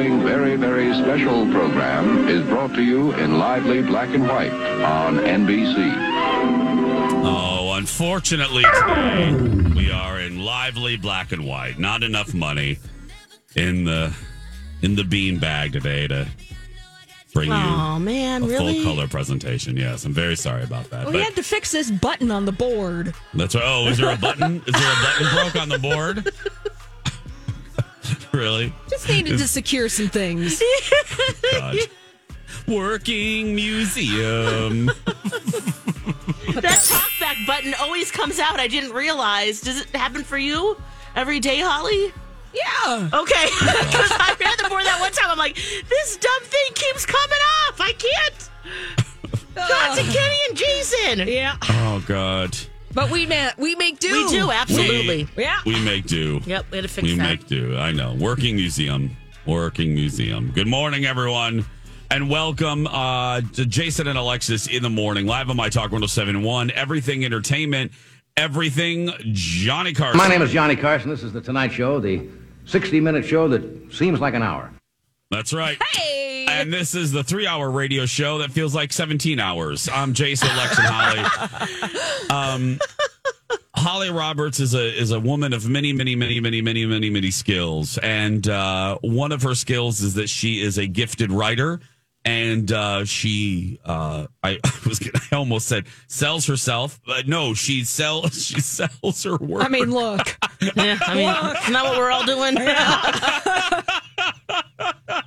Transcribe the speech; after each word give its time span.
Following 0.00 0.22
very, 0.22 0.56
very 0.56 0.94
special 0.94 1.44
program 1.52 2.26
is 2.26 2.42
brought 2.46 2.74
to 2.74 2.82
you 2.82 3.12
in 3.16 3.38
lively 3.38 3.82
black 3.82 4.08
and 4.14 4.26
white 4.26 4.50
on 4.82 5.18
NBC. 5.18 5.92
Oh, 7.22 7.74
unfortunately, 7.76 8.62
today 8.62 9.30
we 9.76 9.90
are 9.90 10.18
in 10.18 10.40
lively 10.42 10.96
black 10.96 11.32
and 11.32 11.44
white. 11.44 11.78
Not 11.78 12.02
enough 12.02 12.32
money 12.32 12.78
in 13.56 13.84
the 13.84 14.14
in 14.80 14.96
the 14.96 15.04
bean 15.04 15.38
bag 15.38 15.72
today 15.74 16.08
to 16.08 16.26
bring 17.34 17.52
Oh 17.52 17.96
you 17.98 18.00
man, 18.02 18.42
a 18.44 18.46
really? 18.46 18.82
full 18.82 18.94
color 18.94 19.06
presentation. 19.06 19.76
Yes, 19.76 20.06
I'm 20.06 20.14
very 20.14 20.34
sorry 20.36 20.62
about 20.62 20.88
that. 20.88 21.08
We 21.08 21.18
had 21.20 21.36
to 21.36 21.42
fix 21.42 21.72
this 21.72 21.90
button 21.90 22.30
on 22.30 22.46
the 22.46 22.52
board. 22.52 23.14
that's 23.34 23.54
right. 23.54 23.64
Oh, 23.66 23.86
is 23.88 23.98
there 23.98 24.14
a 24.14 24.16
button? 24.16 24.62
is 24.66 24.72
there 24.72 24.92
a 24.92 25.02
button 25.02 25.34
broke 25.34 25.56
on 25.62 25.68
the 25.68 25.78
board? 25.78 26.32
really? 28.38 28.72
Just 28.88 29.08
needed 29.08 29.38
to 29.38 29.48
secure 29.48 29.88
some 29.88 30.08
things. 30.08 30.62
God. 31.52 31.76
Working 32.66 33.54
museum. 33.54 34.86
That 34.86 36.82
talkback 36.84 37.46
button 37.46 37.74
always 37.80 38.10
comes 38.10 38.38
out. 38.38 38.60
I 38.60 38.68
didn't 38.68 38.92
realize. 38.92 39.60
Does 39.60 39.80
it 39.80 39.88
happen 39.88 40.22
for 40.24 40.38
you 40.38 40.76
every 41.16 41.40
day, 41.40 41.60
Holly? 41.60 42.12
Yeah. 42.52 43.08
Okay. 43.12 43.46
Because 43.90 44.12
I 44.12 44.36
ran 44.40 44.56
the 44.62 44.68
board 44.68 44.84
that 44.84 44.98
one 45.00 45.12
time. 45.12 45.30
I'm 45.30 45.38
like, 45.38 45.56
this 45.56 46.16
dumb 46.16 46.42
thing 46.42 46.72
keeps 46.74 47.06
coming 47.06 47.38
off. 47.68 47.80
I 47.80 47.92
can't. 47.92 48.50
Talk 49.54 49.96
to 49.96 50.02
Kenny 50.02 50.36
and 50.48 50.56
Jason. 50.56 51.28
Yeah. 51.28 51.56
Oh 51.62 52.02
God. 52.06 52.56
But 52.92 53.10
we 53.10 53.26
ma- 53.26 53.50
we 53.56 53.74
make 53.76 54.00
do. 54.00 54.12
We 54.26 54.30
do, 54.30 54.50
absolutely. 54.50 55.28
We, 55.36 55.44
Yeah. 55.44 55.58
we 55.64 55.80
make 55.84 56.06
do. 56.06 56.40
Yep, 56.44 56.66
we 56.70 56.78
had 56.78 56.82
to 56.82 56.88
fix 56.88 57.06
that. 57.08 57.12
We 57.12 57.14
that. 57.18 57.22
make 57.22 57.46
do. 57.46 57.76
I 57.78 57.92
know. 57.92 58.14
Working 58.14 58.56
museum. 58.56 59.16
Working 59.46 59.94
museum. 59.94 60.50
Good 60.54 60.66
morning, 60.66 61.04
everyone. 61.06 61.64
And 62.10 62.28
welcome 62.28 62.88
uh, 62.88 63.40
to 63.52 63.64
Jason 63.64 64.08
and 64.08 64.18
Alexis 64.18 64.66
in 64.66 64.82
the 64.82 64.90
morning, 64.90 65.26
live 65.26 65.48
on 65.48 65.56
My 65.56 65.68
Talk 65.68 65.92
1071, 65.92 66.72
Everything 66.72 67.24
Entertainment, 67.24 67.92
Everything 68.36 69.10
Johnny 69.32 69.92
Carson. 69.92 70.18
My 70.18 70.26
name 70.26 70.42
is 70.42 70.50
Johnny 70.50 70.74
Carson. 70.74 71.08
This 71.08 71.22
is 71.22 71.32
The 71.32 71.40
Tonight 71.40 71.72
Show, 71.72 72.00
the 72.00 72.28
60 72.64 72.98
minute 73.00 73.24
show 73.24 73.46
that 73.48 73.92
seems 73.92 74.18
like 74.18 74.34
an 74.34 74.42
hour. 74.42 74.72
That's 75.30 75.52
right. 75.52 75.78
Hey. 75.92 76.46
And 76.48 76.72
this 76.72 76.94
is 76.94 77.12
the 77.12 77.22
three 77.22 77.46
hour 77.46 77.70
radio 77.70 78.04
show 78.06 78.38
that 78.38 78.50
feels 78.50 78.74
like 78.74 78.92
17 78.92 79.38
hours. 79.38 79.88
I'm 79.88 80.12
Jason, 80.14 80.48
Lex, 80.56 80.78
and 80.78 80.86
Holly. 80.88 81.90
Um, 82.30 82.78
Holly 83.74 84.10
Roberts 84.10 84.60
is 84.60 84.74
a 84.74 84.86
is 84.96 85.10
a 85.10 85.18
woman 85.18 85.52
of 85.52 85.68
many, 85.68 85.92
many, 85.92 86.14
many, 86.14 86.38
many, 86.38 86.60
many, 86.62 86.86
many, 86.86 87.10
many 87.10 87.30
skills. 87.32 87.98
And 87.98 88.46
uh, 88.48 88.98
one 89.00 89.32
of 89.32 89.42
her 89.42 89.54
skills 89.56 90.00
is 90.00 90.14
that 90.14 90.28
she 90.28 90.60
is 90.62 90.78
a 90.78 90.86
gifted 90.86 91.32
writer. 91.32 91.80
And 92.24 92.70
uh, 92.70 93.04
she, 93.06 93.80
uh, 93.84 94.26
I, 94.44 94.50
I 94.64 94.70
was, 94.86 94.98
gonna- 94.98 95.24
I 95.32 95.36
almost 95.36 95.66
said 95.66 95.86
sells 96.06 96.46
herself, 96.46 97.00
but 97.06 97.26
no, 97.26 97.54
she 97.54 97.82
sells, 97.84 98.44
she 98.46 98.60
sells 98.60 99.22
her 99.24 99.36
work. 99.38 99.64
I 99.64 99.68
mean, 99.68 99.90
look. 99.90 100.36
Yeah, 100.76 100.98
I 101.00 101.14
mean, 101.14 101.28
isn't 101.62 101.72
what 101.72 101.96
we're 101.96 102.10
all 102.10 102.26
doing? 102.26 102.54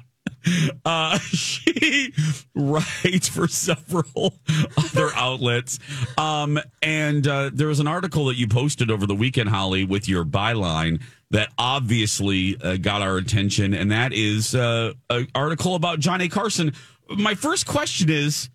Uh, 0.85 1.17
she 1.19 2.13
writes 2.53 3.29
for 3.29 3.47
several 3.47 4.33
other 4.77 5.09
outlets. 5.15 5.79
Um, 6.17 6.59
and 6.81 7.25
uh, 7.25 7.49
there 7.53 7.67
was 7.69 7.79
an 7.79 7.87
article 7.87 8.25
that 8.25 8.35
you 8.35 8.47
posted 8.49 8.91
over 8.91 9.07
the 9.07 9.15
weekend, 9.15 9.47
Holly, 9.47 9.85
with 9.85 10.09
your 10.09 10.25
byline 10.25 11.01
that 11.31 11.47
obviously 11.57 12.57
uh, 12.61 12.75
got 12.75 13.01
our 13.01 13.15
attention, 13.15 13.73
and 13.73 13.89
that 13.93 14.11
is 14.11 14.53
uh, 14.53 14.91
an 15.09 15.27
article 15.33 15.75
about 15.75 15.99
Johnny 15.99 16.27
Carson. 16.27 16.73
My 17.09 17.35
first 17.35 17.65
question 17.65 18.09
is, 18.09 18.49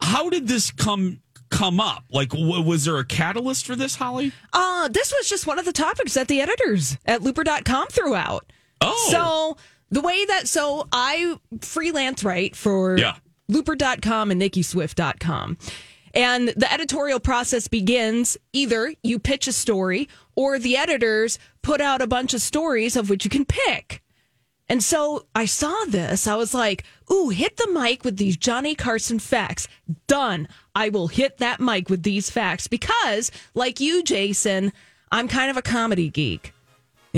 how 0.00 0.28
did 0.30 0.48
this 0.48 0.72
come 0.72 1.20
come 1.50 1.78
up? 1.78 2.02
Like, 2.10 2.30
w- 2.30 2.62
was 2.62 2.84
there 2.84 2.98
a 2.98 3.04
catalyst 3.06 3.64
for 3.64 3.76
this, 3.76 3.94
Holly? 3.94 4.32
Uh, 4.52 4.88
this 4.88 5.12
was 5.16 5.28
just 5.28 5.46
one 5.46 5.60
of 5.60 5.64
the 5.64 5.72
topics 5.72 6.14
that 6.14 6.26
the 6.26 6.40
editors 6.40 6.98
at 7.06 7.22
looper.com 7.22 7.86
threw 7.88 8.16
out. 8.16 8.52
Oh, 8.80 9.08
So 9.10 9.56
the 9.90 10.00
way 10.00 10.24
that 10.26 10.48
so 10.48 10.86
I 10.92 11.38
freelance 11.60 12.22
write 12.24 12.54
for 12.56 12.98
Yeah. 12.98 13.16
looper.com 13.48 14.30
and 14.30 14.40
nikkiswift.com. 14.40 15.56
And 16.14 16.48
the 16.48 16.72
editorial 16.72 17.20
process 17.20 17.68
begins 17.68 18.36
either 18.52 18.94
you 19.02 19.18
pitch 19.18 19.46
a 19.46 19.52
story 19.52 20.08
or 20.34 20.58
the 20.58 20.76
editors 20.76 21.38
put 21.62 21.80
out 21.80 22.00
a 22.00 22.06
bunch 22.06 22.32
of 22.34 22.40
stories 22.40 22.96
of 22.96 23.10
which 23.10 23.24
you 23.24 23.30
can 23.30 23.44
pick. 23.44 24.02
And 24.70 24.82
so 24.82 25.26
I 25.34 25.46
saw 25.46 25.84
this. 25.86 26.26
I 26.26 26.36
was 26.36 26.52
like, 26.54 26.84
ooh, 27.10 27.30
hit 27.30 27.56
the 27.56 27.68
mic 27.72 28.04
with 28.04 28.16
these 28.18 28.36
Johnny 28.36 28.74
Carson 28.74 29.18
facts. 29.18 29.66
Done. 30.06 30.46
I 30.74 30.88
will 30.90 31.08
hit 31.08 31.38
that 31.38 31.60
mic 31.60 31.88
with 31.88 32.02
these 32.02 32.28
facts 32.30 32.66
because, 32.66 33.30
like 33.54 33.80
you, 33.80 34.02
Jason, 34.02 34.72
I'm 35.10 35.26
kind 35.28 35.50
of 35.50 35.56
a 35.56 35.62
comedy 35.62 36.10
geek. 36.10 36.52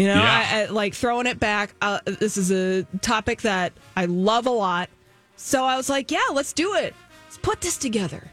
You 0.01 0.07
know, 0.07 0.15
Yeah. 0.15 0.49
I, 0.51 0.61
I 0.63 0.65
like 0.67 0.95
throwing 0.95 1.27
it 1.27 1.39
back. 1.39 1.75
Uh, 1.83 2.01
this 2.07 2.39
is 2.39 2.51
a 2.51 2.85
topic 3.03 3.43
that 3.43 3.75
I 3.99 4.07
love 4.07 4.47
a 4.47 4.51
lot. 4.51 4.89
So 5.37 5.63
I 5.67 5.77
was 5.77 5.91
like, 5.91 6.11
yeah, 6.11 6.25
let's 6.33 6.55
do 6.55 6.75
it. 6.75 6.95
Let's 7.27 7.37
put 7.37 7.61
this 7.61 7.77
together. 7.77 8.31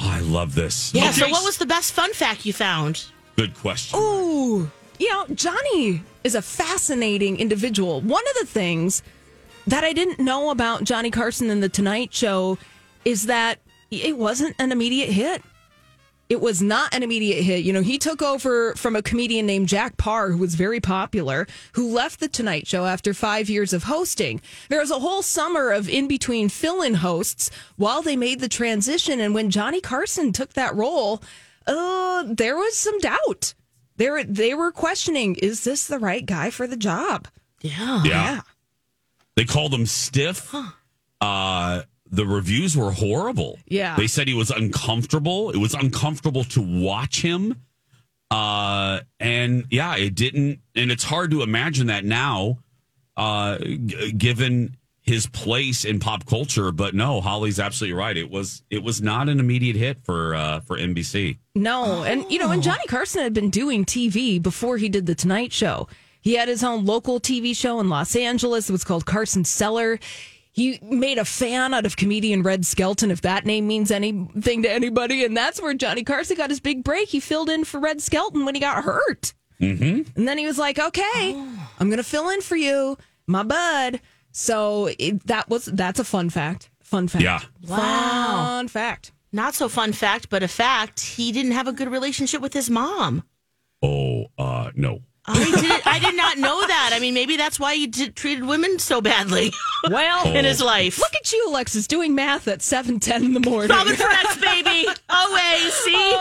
I 0.00 0.20
love 0.20 0.54
this. 0.54 0.94
Yeah, 0.94 1.10
so 1.10 1.28
what 1.28 1.44
was 1.44 1.58
the 1.58 1.66
best 1.66 1.92
fun 1.92 2.14
fact 2.14 2.46
you 2.46 2.54
found? 2.54 3.04
good 3.36 3.54
question? 3.56 4.00
Ooh, 4.00 4.70
you 4.98 5.12
know, 5.12 5.26
Johnny 5.34 6.02
is 6.24 6.34
a 6.34 6.40
fascinating 6.40 7.36
individual. 7.38 8.00
One 8.00 8.24
of 8.28 8.34
the 8.40 8.46
things 8.46 9.02
that 9.66 9.84
I 9.84 9.92
didn't 9.92 10.18
know 10.18 10.48
about 10.48 10.84
Johnny 10.84 11.10
Carson 11.10 11.50
and 11.50 11.62
the 11.62 11.68
Tonight 11.68 12.14
Show 12.14 12.56
is 13.04 13.26
that 13.26 13.58
it 13.90 14.16
wasn't 14.16 14.56
an 14.58 14.72
immediate 14.72 15.10
hit. 15.10 15.42
It 16.28 16.40
was 16.40 16.60
not 16.60 16.92
an 16.92 17.02
immediate 17.02 17.42
hit. 17.42 17.64
You 17.64 17.72
know, 17.72 17.82
he 17.82 17.98
took 17.98 18.20
over 18.20 18.74
from 18.74 18.96
a 18.96 19.02
comedian 19.02 19.46
named 19.46 19.68
Jack 19.68 19.96
Paar, 19.96 20.30
who 20.30 20.38
was 20.38 20.56
very 20.56 20.80
popular, 20.80 21.46
who 21.72 21.92
left 21.92 22.18
the 22.18 22.28
Tonight 22.28 22.66
Show 22.66 22.84
after 22.84 23.14
five 23.14 23.48
years 23.48 23.72
of 23.72 23.84
hosting. 23.84 24.40
There 24.68 24.80
was 24.80 24.90
a 24.90 24.98
whole 24.98 25.22
summer 25.22 25.70
of 25.70 25.88
in 25.88 26.08
between 26.08 26.48
fill 26.48 26.82
in 26.82 26.94
hosts 26.94 27.50
while 27.76 28.02
they 28.02 28.16
made 28.16 28.40
the 28.40 28.48
transition. 28.48 29.20
And 29.20 29.34
when 29.34 29.50
Johnny 29.50 29.80
Carson 29.80 30.32
took 30.32 30.54
that 30.54 30.74
role, 30.74 31.22
uh, 31.66 32.24
there 32.26 32.56
was 32.56 32.76
some 32.76 32.98
doubt. 32.98 33.54
They 33.96 34.10
were, 34.10 34.24
they 34.24 34.52
were 34.52 34.72
questioning, 34.72 35.36
is 35.36 35.64
this 35.64 35.86
the 35.86 35.98
right 35.98 36.26
guy 36.26 36.50
for 36.50 36.66
the 36.66 36.76
job? 36.76 37.28
Yeah. 37.62 38.02
Yeah. 38.04 38.40
They 39.36 39.44
called 39.44 39.72
him 39.72 39.86
stiff. 39.86 40.54
Uh, 41.20 41.82
the 42.16 42.26
reviews 42.26 42.76
were 42.76 42.90
horrible. 42.92 43.58
Yeah. 43.66 43.94
They 43.96 44.06
said 44.06 44.26
he 44.26 44.34
was 44.34 44.50
uncomfortable. 44.50 45.50
It 45.50 45.58
was 45.58 45.74
uncomfortable 45.74 46.44
to 46.44 46.60
watch 46.60 47.22
him. 47.22 47.62
Uh, 48.30 49.00
and 49.20 49.64
yeah, 49.70 49.96
it 49.96 50.14
didn't, 50.14 50.60
and 50.74 50.90
it's 50.90 51.04
hard 51.04 51.30
to 51.30 51.42
imagine 51.42 51.86
that 51.86 52.04
now, 52.04 52.58
uh, 53.16 53.58
g- 53.58 54.12
given 54.12 54.76
his 55.02 55.28
place 55.28 55.84
in 55.84 56.00
pop 56.00 56.26
culture. 56.26 56.72
But 56.72 56.94
no, 56.94 57.20
Holly's 57.20 57.60
absolutely 57.60 57.96
right. 57.96 58.16
It 58.16 58.28
was, 58.28 58.62
it 58.68 58.82
was 58.82 59.00
not 59.00 59.28
an 59.28 59.38
immediate 59.38 59.76
hit 59.76 59.98
for, 60.04 60.34
uh, 60.34 60.60
for 60.60 60.76
NBC. 60.76 61.38
No, 61.54 62.02
and 62.02 62.24
you 62.30 62.38
know, 62.40 62.50
and 62.50 62.62
Johnny 62.62 62.84
Carson 62.88 63.22
had 63.22 63.32
been 63.32 63.50
doing 63.50 63.84
TV 63.84 64.42
before 64.42 64.76
he 64.78 64.88
did 64.88 65.06
the 65.06 65.14
Tonight 65.14 65.52
Show. 65.52 65.86
He 66.20 66.34
had 66.34 66.48
his 66.48 66.64
own 66.64 66.84
local 66.84 67.20
TV 67.20 67.54
show 67.54 67.78
in 67.78 67.88
Los 67.88 68.16
Angeles. 68.16 68.68
It 68.68 68.72
was 68.72 68.82
called 68.82 69.06
Carson 69.06 69.44
Cellar. 69.44 70.00
He 70.56 70.78
made 70.80 71.18
a 71.18 71.24
fan 71.26 71.74
out 71.74 71.84
of 71.84 71.98
comedian 71.98 72.42
Red 72.42 72.64
Skelton, 72.64 73.10
if 73.10 73.20
that 73.20 73.44
name 73.44 73.66
means 73.66 73.90
anything 73.90 74.62
to 74.62 74.70
anybody. 74.70 75.22
And 75.22 75.36
that's 75.36 75.60
where 75.60 75.74
Johnny 75.74 76.02
Carson 76.02 76.38
got 76.38 76.48
his 76.48 76.60
big 76.60 76.82
break. 76.82 77.10
He 77.10 77.20
filled 77.20 77.50
in 77.50 77.64
for 77.64 77.78
Red 77.78 78.00
Skelton 78.00 78.46
when 78.46 78.54
he 78.54 78.60
got 78.62 78.82
hurt. 78.82 79.34
Mm-hmm. 79.60 80.16
And 80.16 80.26
then 80.26 80.38
he 80.38 80.46
was 80.46 80.56
like, 80.56 80.78
okay, 80.78 81.34
I'm 81.78 81.90
going 81.90 81.98
to 81.98 82.02
fill 82.02 82.30
in 82.30 82.40
for 82.40 82.56
you, 82.56 82.96
my 83.26 83.42
bud. 83.42 84.00
So 84.32 84.88
it, 84.98 85.26
that 85.26 85.50
was, 85.50 85.66
that's 85.66 86.00
a 86.00 86.04
fun 86.04 86.30
fact. 86.30 86.70
Fun 86.82 87.06
fact. 87.06 87.22
Yeah. 87.22 87.40
Wow. 87.68 87.76
Fun 87.76 88.68
fact. 88.68 89.12
Not 89.32 89.54
so 89.54 89.68
fun 89.68 89.92
fact, 89.92 90.30
but 90.30 90.42
a 90.42 90.48
fact. 90.48 91.00
He 91.00 91.32
didn't 91.32 91.52
have 91.52 91.68
a 91.68 91.72
good 91.72 91.90
relationship 91.90 92.40
with 92.40 92.54
his 92.54 92.70
mom. 92.70 93.24
Oh, 93.82 94.28
uh, 94.38 94.70
no. 94.74 95.00
I 95.28 95.60
did. 95.60 95.82
I 95.86 95.98
did 95.98 96.16
not 96.16 96.38
know 96.38 96.66
that. 96.66 96.90
I 96.92 96.98
mean, 97.00 97.14
maybe 97.14 97.36
that's 97.36 97.58
why 97.58 97.74
he 97.74 97.86
did, 97.86 98.14
treated 98.16 98.44
women 98.44 98.78
so 98.78 99.00
badly 99.00 99.52
Well, 99.90 100.26
in 100.32 100.44
his 100.44 100.60
life. 100.60 100.98
look 100.98 101.14
at 101.14 101.32
you, 101.32 101.46
Alexis, 101.48 101.86
doing 101.86 102.14
math 102.14 102.46
at 102.48 102.62
seven 102.62 103.00
ten 103.00 103.24
in 103.24 103.34
the 103.34 103.40
morning. 103.40 103.70
Robin 103.76 103.94
for 103.96 104.40
baby. 104.40 104.86
Always. 105.08 105.72
See? 105.74 106.14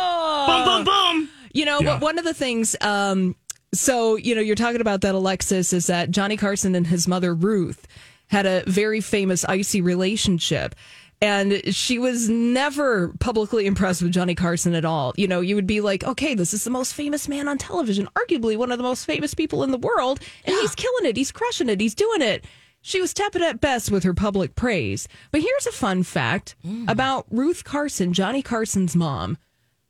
Boom, 0.47 0.65
boom, 0.65 0.83
boom. 0.85 1.29
You 1.53 1.65
know, 1.65 1.79
Yeah. 1.79 1.93
but 1.93 2.01
one 2.01 2.17
of 2.19 2.25
the 2.25 2.33
things, 2.33 2.75
um, 2.81 3.35
so, 3.73 4.15
you 4.15 4.35
know, 4.35 4.41
you're 4.41 4.55
talking 4.55 4.81
about 4.81 5.01
that, 5.01 5.15
Alexis, 5.15 5.71
is 5.73 5.87
that 5.87 6.11
Johnny 6.11 6.37
Carson 6.37 6.75
and 6.75 6.87
his 6.87 7.07
mother, 7.07 7.33
Ruth, 7.33 7.85
had 8.27 8.45
a 8.45 8.63
very 8.67 9.01
famous 9.01 9.45
icy 9.45 9.81
relationship. 9.81 10.75
And 11.25 11.73
she 11.73 11.97
was 11.97 12.29
never 12.29 13.09
publicly 13.19 13.65
impressed 13.65 14.03
with 14.03 14.11
Johnny 14.11 14.35
Carson 14.35 14.75
at 14.75 14.85
all. 14.85 15.11
You 15.17 15.27
know, 15.27 15.41
you 15.41 15.55
would 15.55 15.65
be 15.65 15.81
like, 15.81 16.03
okay, 16.03 16.35
this 16.35 16.53
is 16.53 16.63
the 16.63 16.69
most 16.69 16.93
famous 16.93 17.27
man 17.27 17.47
on 17.47 17.57
television, 17.57 18.07
arguably 18.15 18.55
one 18.55 18.71
of 18.71 18.77
the 18.77 18.83
most 18.83 19.05
famous 19.05 19.33
people 19.33 19.63
in 19.63 19.71
the 19.71 19.77
world, 19.79 20.19
and 20.45 20.55
he's 20.55 20.75
killing 20.75 21.05
it. 21.05 21.17
He's 21.17 21.31
crushing 21.31 21.67
it. 21.67 21.81
He's 21.81 21.95
doing 21.95 22.21
it. 22.21 22.45
She 22.81 23.01
was 23.01 23.11
tepid 23.11 23.41
at 23.41 23.59
best 23.59 23.89
with 23.89 24.03
her 24.03 24.13
public 24.13 24.53
praise. 24.53 25.07
But 25.31 25.41
here's 25.41 25.65
a 25.65 25.71
fun 25.71 26.03
fact 26.03 26.55
mm. 26.63 26.87
about 26.87 27.25
Ruth 27.31 27.63
Carson, 27.63 28.13
Johnny 28.13 28.43
Carson's 28.43 28.95
mom 28.95 29.39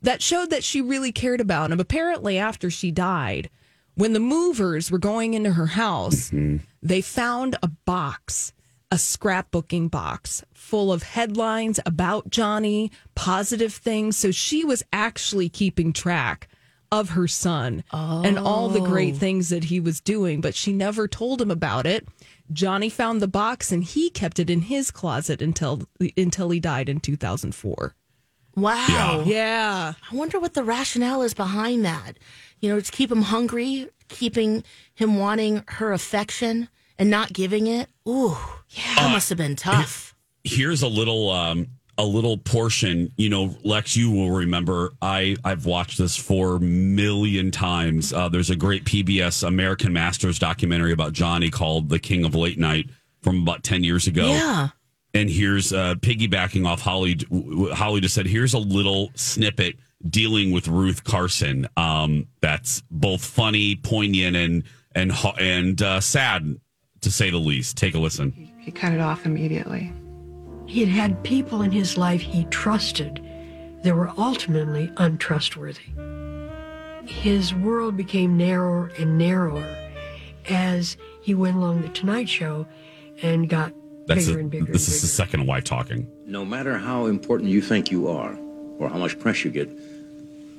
that 0.02 0.22
showed 0.22 0.52
that 0.52 0.64
she 0.64 0.80
really 0.80 1.12
cared 1.12 1.42
about 1.42 1.72
him. 1.72 1.82
Apparently, 1.82 2.38
after 2.38 2.70
she 2.70 2.92
died, 2.92 3.50
when 3.96 4.14
the 4.14 4.22
movers 4.22 4.90
were 4.90 4.98
going 4.98 5.34
into 5.34 5.52
her 5.52 5.68
house, 5.68 6.30
mm-hmm. 6.30 6.64
they 6.82 7.02
found 7.02 7.58
a 7.62 7.68
box, 7.68 8.54
a 8.92 8.96
scrapbooking 8.96 9.90
box 9.90 10.44
full 10.54 10.92
of 10.92 11.04
headlines 11.04 11.80
about 11.86 12.30
Johnny, 12.30 12.92
positive 13.16 13.74
things. 13.74 14.18
So 14.18 14.32
she 14.32 14.64
was 14.64 14.84
actually 14.94 15.50
keeping 15.50 15.92
track 15.94 16.48
of 16.92 17.10
her 17.10 17.28
son 17.28 17.84
and 17.92 18.38
all 18.38 18.70
the 18.70 18.80
great 18.80 19.16
oh. 19.16 19.18
things 19.18 19.50
that 19.50 19.66
he 19.66 19.80
was 19.80 20.00
doing, 20.00 20.40
but 20.40 20.56
she 20.56 20.72
never 20.72 21.08
told 21.08 21.42
him 21.42 21.52
about 21.52 21.86
it. 21.86 22.08
Johnny 22.54 22.90
found 22.90 23.22
the 23.22 23.28
box 23.28 23.72
and 23.72 23.84
he 23.84 24.10
kept 24.10 24.40
it 24.40 24.50
in 24.50 24.62
his 24.62 24.92
closet 24.92 25.42
until 25.42 25.82
until 26.16 26.50
he 26.52 26.60
died 26.60 26.88
in 26.88 27.00
2004. 27.00 27.96
Wow. 28.56 29.24
Yeah. 29.26 29.94
I 30.12 30.16
wonder 30.16 30.40
what 30.40 30.54
the 30.54 30.64
rationale 30.64 31.22
is 31.24 31.34
behind 31.34 31.84
that. 31.86 32.14
You 32.62 32.70
know, 32.70 32.80
to 32.80 32.92
keep 32.92 33.12
him 33.12 33.24
hungry, 33.24 33.90
keeping 34.08 34.64
him 34.94 35.18
wanting 35.18 35.64
her 35.68 35.92
affection 35.92 36.70
and 36.98 37.10
not 37.10 37.34
giving 37.34 37.68
it. 37.68 37.90
Ooh, 38.08 38.38
yeah, 38.76 38.96
that 38.96 39.12
must 39.12 39.30
have 39.30 39.38
been 39.38 39.56
tough. 39.56 40.16
here's 40.44 40.82
a 40.82 40.88
little 40.88 41.30
um 41.32 41.68
a 41.98 42.04
little 42.06 42.38
portion. 42.38 43.12
You 43.18 43.30
know 43.30 43.56
lex 43.64 43.96
you 43.96 44.12
will 44.12 44.30
remember 44.32 44.92
i 45.02 45.36
i've 45.46 45.66
watched 45.66 45.98
this 45.98 46.18
four 46.18 46.60
million 46.60 47.52
times. 47.52 48.12
Uh, 48.14 48.28
there's 48.30 48.50
a 48.50 48.56
great 48.56 48.84
pbs 48.86 49.48
american 49.48 49.94
masters 49.94 50.38
documentary 50.38 50.92
about 50.92 51.14
johnny 51.14 51.50
called 51.50 51.90
the 51.90 52.00
king 52.00 52.26
of 52.26 52.36
late 52.36 52.60
night 52.60 52.90
from 53.22 53.42
about 53.42 53.64
10 53.64 53.84
years 53.84 54.08
ago. 54.08 54.28
Yeah. 54.28 54.68
and 55.14 55.30
here's 55.30 55.72
uh 55.74 55.96
piggybacking 55.96 56.68
off 56.68 56.82
holly 56.82 57.18
holly 57.74 58.02
just 58.02 58.14
said 58.14 58.28
here's 58.28 58.54
a 58.54 58.60
little 58.60 59.12
snippet 59.16 59.78
dealing 60.08 60.52
with 60.52 60.68
ruth 60.68 61.04
carson. 61.06 61.66
Um 61.78 62.28
that's 62.42 62.84
both 62.92 63.24
funny 63.24 63.78
poignant 63.78 64.36
and 64.36 64.64
and 64.94 65.14
and 65.40 65.82
uh, 65.82 66.00
sad 66.02 66.60
to 67.02 67.12
say 67.12 67.30
the 67.30 67.38
least. 67.38 67.78
Take 67.78 67.96
a 67.96 68.00
listen 68.00 68.45
He 68.66 68.72
cut 68.72 68.94
it 68.94 69.00
off 69.00 69.28
immediately. 69.28 69.94
He 70.66 70.80
had 70.80 70.90
had 70.90 71.24
people 71.24 71.62
in 71.62 71.70
his 71.72 71.98
life 72.00 72.20
he 72.22 72.46
trusted 72.46 73.22
that 73.84 73.96
were 73.96 74.12
ultimately 74.18 74.92
untrustworthy. 74.98 75.84
His 77.06 77.54
world 77.54 77.96
became 77.96 78.36
narrower 78.36 78.92
and 78.98 79.20
narrower 79.20 79.64
as 80.50 80.98
he 81.22 81.36
went 81.36 81.58
along 81.58 81.84
the 81.84 81.90
Tonight 81.90 82.28
Show 82.28 82.66
and 83.22 83.48
got 83.48 83.72
that's 84.08 84.26
bigger 84.26 84.40
a- 84.40 84.42
and 84.42 84.50
bigger. 84.50 84.72
this 84.74 84.88
and 84.88 84.96
is 84.96 85.02
the 85.02 85.08
second 85.08 85.46
wife 85.46 85.64
talking 85.64 86.08
No 86.26 86.44
matter 86.44 86.78
how 86.80 87.06
important 87.06 87.52
you 87.52 87.62
think 87.62 87.92
you 87.92 88.08
are, 88.08 88.36
or 88.80 88.90
how 88.90 88.98
much 88.98 89.20
press 89.20 89.46
you 89.46 89.52
get, 89.52 89.70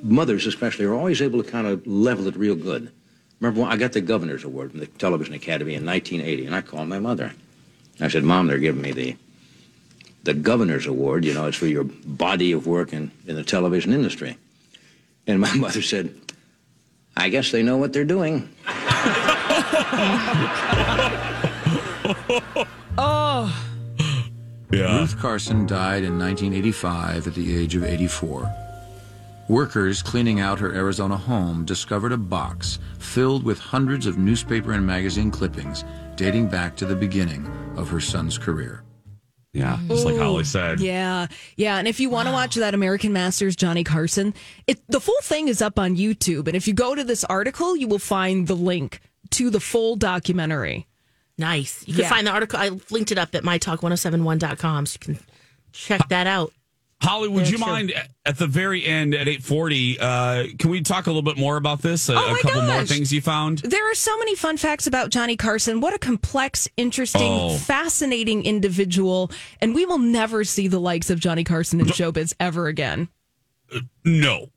mothers 0.05 0.47
especially 0.47 0.85
are 0.85 0.95
always 0.95 1.21
able 1.21 1.43
to 1.43 1.51
kind 1.51 1.67
of 1.67 1.85
level 1.85 2.29
it 2.29 2.37
real 2.37 2.55
good. 2.55 2.93
Remember, 3.41 3.63
when 3.63 3.71
I 3.73 3.77
got 3.77 3.93
the 3.93 4.01
Governor's 4.01 4.45
Award 4.45 4.71
from 4.71 4.81
the 4.81 4.87
Television 4.87 5.35
Academy 5.35 5.75
in 5.75 5.85
1980, 5.85 6.47
and 6.47 6.55
I 6.55 6.61
called 6.63 6.89
my 6.89 7.01
mother. 7.01 7.33
I 8.01 8.09
said, 8.09 8.25
Mom, 8.25 8.47
they're 8.47 8.59
giving 8.59 8.83
me 8.83 8.93
the 8.93 9.17
the 10.23 10.35
Governor's 10.35 10.87
Award. 10.87 11.25
You 11.25 11.35
know, 11.35 11.47
it's 11.47 11.57
for 11.57 11.67
your 11.67 11.85
body 11.85 12.53
of 12.53 12.67
work 12.67 12.93
in, 12.93 13.11
in 13.27 13.37
the 13.37 13.45
television 13.45 13.93
industry. 13.93 14.37
And 15.27 15.41
my 15.41 15.53
mother 15.59 15.83
said, 15.83 16.15
I 17.17 17.29
guess 17.29 17.51
they 17.51 17.63
know 17.63 17.77
what 17.77 17.93
they're 17.93 18.05
doing. 18.05 18.49
Oh. 22.99 23.53
yeah 24.71 25.01
Ruth 25.01 25.19
Carson 25.19 25.67
died 25.67 26.03
in 26.03 26.19
1985 26.19 27.27
at 27.27 27.35
the 27.35 27.57
age 27.57 27.75
of 27.75 27.85
84. 27.85 28.53
Workers 29.49 30.03
cleaning 30.03 30.41
out 30.41 30.59
her 30.59 30.75
Arizona 30.75 31.17
home 31.17 31.65
discovered 31.65 32.13
a 32.13 32.17
box 32.17 32.79
filled 32.99 33.45
with 33.45 33.59
hundreds 33.59 34.07
of 34.07 34.19
newspaper 34.19 34.73
and 34.73 34.87
magazine 34.87 35.31
clippings 35.31 35.85
dating 36.17 36.49
back 36.49 36.77
to 36.77 36.87
the 36.87 36.97
beginning 36.97 37.47
of 37.77 37.89
her 37.91 38.01
son's 38.01 38.39
career. 38.39 38.83
Yeah, 39.53 39.79
just 39.89 40.05
like 40.05 40.19
Holly 40.19 40.43
mm. 40.43 40.47
said. 40.47 40.81
Yeah, 40.81 41.29
yeah. 41.57 41.79
And 41.79 41.89
if 41.89 41.99
you 41.99 42.11
want 42.11 42.29
to 42.29 42.33
watch 42.33 42.57
that 42.57 42.75
American 42.75 43.15
Masters 43.15 43.57
Johnny 43.57 43.85
Carson, 43.85 44.35
it 44.67 44.81
the 44.89 45.01
full 45.01 45.17
thing 45.23 45.49
is 45.49 45.63
up 45.63 45.79
on 45.79 45.97
YouTube. 45.97 46.47
And 46.47 46.55
if 46.55 46.69
you 46.69 46.75
go 46.75 46.95
to 46.95 47.03
this 47.03 47.25
article, 47.25 47.75
you 47.75 47.89
will 47.89 47.99
find 47.99 48.47
the 48.47 48.55
link 48.55 49.01
to 49.31 49.49
the 49.49 49.61
full 49.61 49.97
documentary. 49.97 50.87
Nice. 51.39 51.87
You 51.87 51.95
can 51.95 52.03
Yeah. 52.03 52.09
find 52.11 52.27
the 52.27 52.33
article. 52.33 52.59
I 52.59 52.71
linked 52.91 53.13
it 53.13 53.19
up 53.19 53.35
at 53.35 53.45
mytalk1071.com 53.45 54.87
so 54.87 54.99
you 55.01 55.15
can 55.15 55.25
check 55.73 56.07
that 56.09 56.27
out. 56.27 56.53
Holly, 57.07 57.29
would 57.29 57.49
you 57.49 57.57
true. 57.59 57.67
mind 57.67 57.93
at- 58.25 58.37
the 58.39 58.47
very 58.47 58.85
end 58.85 59.15
at 59.15 59.29
840, 59.29 59.99
uh, 60.01 60.45
can 60.59 60.71
we 60.71 60.81
talk 60.83 61.07
a 61.07 61.11
little 61.11 61.23
bit 61.23 61.39
more 61.39 61.57
about 61.57 61.81
this? 61.81 62.09
A, 62.09 62.15
Oh 62.17 62.35
a 62.35 62.39
couple 62.43 62.63
more 62.63 62.85
things 62.85 63.13
you 63.13 63.21
found? 63.21 63.59
There 63.59 63.91
are 63.91 63.95
so 63.95 64.19
many 64.19 64.35
fun 64.35 64.57
facts 64.57 64.87
about 64.87 65.11
Johnny 65.11 65.37
Carson. 65.37 65.81
What 65.81 65.95
a 65.95 65.99
complex, 65.99 66.69
interesting, 66.77 67.23
Oh. 67.23 67.57
fascinating 67.57 68.45
individual. 68.45 69.31
And 69.61 69.75
we 69.75 69.87
will 69.87 69.99
never 69.99 70.43
see 70.45 70.67
the 70.69 70.81
likes 70.81 71.09
of 71.09 71.21
Johnny 71.21 71.45
Carson 71.45 71.81
in 71.81 71.87
showbiz 71.87 72.35
ever 72.41 72.67
again. 72.67 73.09
No. 74.05 74.51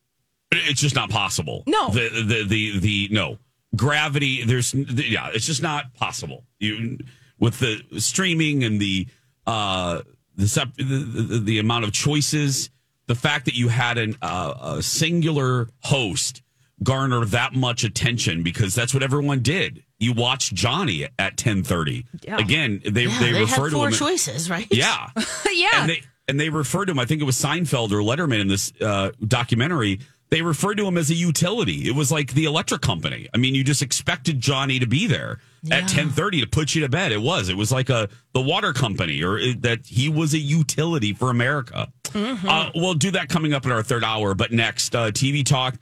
It's 0.52 0.82
just 0.82 0.96
not 0.96 1.10
possible. 1.12 1.64
No. 1.68 1.90
The, 1.92 2.10
the, 2.10 2.44
the, 2.48 2.80
the, 2.80 3.08
no. 3.12 3.38
Gravity, 3.76 4.44
there's, 4.44 4.74
yeah, 4.74 5.30
it's 5.34 5.46
just 5.46 5.62
not 5.62 5.94
possible. 5.94 6.44
You, 6.58 6.98
with 7.40 7.60
the 7.60 7.84
streaming 8.00 8.64
and 8.64 8.82
the, 8.82 9.08
uh, 9.46 10.02
the, 10.46 10.72
the, 10.78 10.84
the, 10.84 11.40
the 11.40 11.60
amount 11.60 11.84
of 11.86 11.92
choices, 11.92 12.70
the 13.08 13.16
fact 13.16 13.46
that 13.46 13.56
you 13.56 13.68
had 13.68 13.98
an, 13.98 14.16
uh, 14.22 14.76
a 14.78 14.82
singular 14.82 15.68
host 15.84 16.42
garner 16.84 17.26
that 17.26 17.54
much 17.54 17.84
attention 17.84 18.42
because 18.44 18.74
that's 18.74 18.94
what 18.94 19.04
everyone 19.04 19.42
did. 19.42 19.84
You 19.98 20.14
watched 20.14 20.54
Johnny 20.54 21.04
at 21.04 21.34
1030. 21.34 22.06
Yeah. 22.22 22.38
Again, 22.38 22.82
they, 22.86 23.04
Yeah, 23.04 23.20
they, 23.20 23.32
they 23.34 23.42
refer 23.42 23.64
had 23.64 23.70
to 23.72 23.76
four 23.76 23.88
him. 23.88 23.94
choices, 23.94 24.50
right? 24.50 24.68
Yeah. 24.72 25.10
yeah. 25.52 25.70
And 25.74 25.90
they 25.90 26.02
and 26.30 26.40
they 26.40 26.50
referred 26.50 26.86
to 26.86 26.92
him. 26.92 27.00
I 27.00 27.06
think 27.06 27.22
it 27.22 27.26
was 27.26 27.36
Seinfeld 27.36 27.92
or 27.92 27.98
Letterman 27.98 28.40
in 28.40 28.48
this 28.48 28.72
uh, 28.80 29.12
documentary. 29.28 30.00
They 30.30 30.42
referred 30.44 30.76
to 30.76 30.86
him 30.86 30.98
as 30.98 31.10
a 31.10 31.16
utility. 31.16 31.88
It 31.88 31.96
was 31.96 32.12
like 32.12 32.34
the 32.34 32.46
electric 32.46 32.82
company. 32.82 33.28
I 33.34 33.38
mean, 33.38 33.56
you 33.56 33.64
just 33.64 33.82
expected 33.82 34.40
Johnny 34.40 34.78
to 34.80 34.86
be 34.86 35.08
there 35.08 35.40
at 35.72 35.88
ten 35.88 36.10
thirty 36.10 36.40
to 36.42 36.48
put 36.48 36.76
you 36.76 36.82
to 36.82 36.90
bed. 36.90 37.12
It 37.12 37.22
was. 37.22 37.50
It 37.50 37.58
was 37.58 37.72
like 37.72 37.90
a 37.90 38.10
the 38.34 38.42
water 38.42 38.72
company, 38.72 39.24
or 39.24 39.38
it, 39.40 39.64
that 39.64 39.88
he 39.88 40.08
was 40.08 40.34
a 40.34 40.38
utility 40.38 41.14
for 41.14 41.32
America. 41.32 41.92
Uh, 42.16 42.70
we'll 42.76 42.94
do 42.94 43.12
that 43.12 43.30
coming 43.30 43.54
up 43.54 43.66
in 43.66 43.72
our 43.72 43.82
third 43.84 44.04
hour. 44.04 44.36
But 44.36 44.52
next, 44.52 44.96
uh, 44.96 45.12
TV 45.12 45.44
talk 45.46 45.76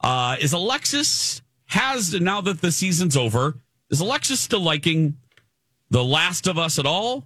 uh, 0.00 0.36
is 0.40 0.52
Alexis 0.52 1.42
has 1.66 2.12
now 2.20 2.40
that 2.40 2.60
the 2.60 2.72
season's 2.72 3.16
over. 3.16 3.58
Is 3.90 4.00
Alexis 4.00 4.40
still 4.40 4.60
liking 4.60 5.16
The 5.90 6.02
Last 6.02 6.46
of 6.48 6.58
Us 6.58 6.78
at 6.78 6.86
all? 6.86 7.18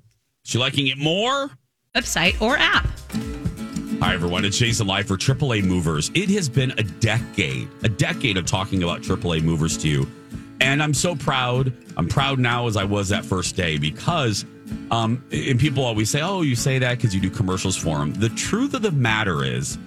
Is 0.45 0.51
she 0.51 0.59
liking 0.59 0.87
it 0.89 0.99
more? 0.99 1.51
website 1.95 2.41
or 2.41 2.57
app. 2.57 2.88
Hi, 4.01 4.15
everyone. 4.15 4.45
It's 4.45 4.57
Jason 4.57 4.87
Live 4.87 5.09
for 5.09 5.17
AAA 5.17 5.65
Movers. 5.65 6.13
It 6.15 6.31
has 6.31 6.49
been 6.49 6.71
a 6.79 6.85
decade, 6.85 7.69
a 7.83 7.89
decade 7.89 8.37
of 8.37 8.47
talking 8.47 8.85
about 8.85 9.03
AAA 9.03 9.43
Movers 9.43 9.77
to 9.79 9.89
you. 9.89 10.07
And 10.61 10.81
I'm 10.81 10.95
so 10.95 11.17
proud. 11.17 11.73
I'm 11.97 12.07
proud 12.07 12.39
now 12.39 12.69
as 12.69 12.77
I 12.77 12.85
was 12.85 13.09
that 13.09 13.25
first 13.25 13.57
day 13.57 13.77
because, 13.77 14.45
um, 14.93 15.25
and 15.33 15.59
people 15.59 15.85
always 15.85 16.11
say, 16.11 16.21
oh, 16.21 16.43
you 16.43 16.55
say 16.55 16.79
that 16.79 16.97
because 16.97 17.13
you 17.13 17.21
do 17.21 17.29
commercials 17.29 17.77
for 17.77 17.99
them. 17.99 18.13
The 18.15 18.29
truth 18.29 18.75
of 18.75 18.83
the 18.83 18.93
matter 18.93 19.45
is, 19.45 19.79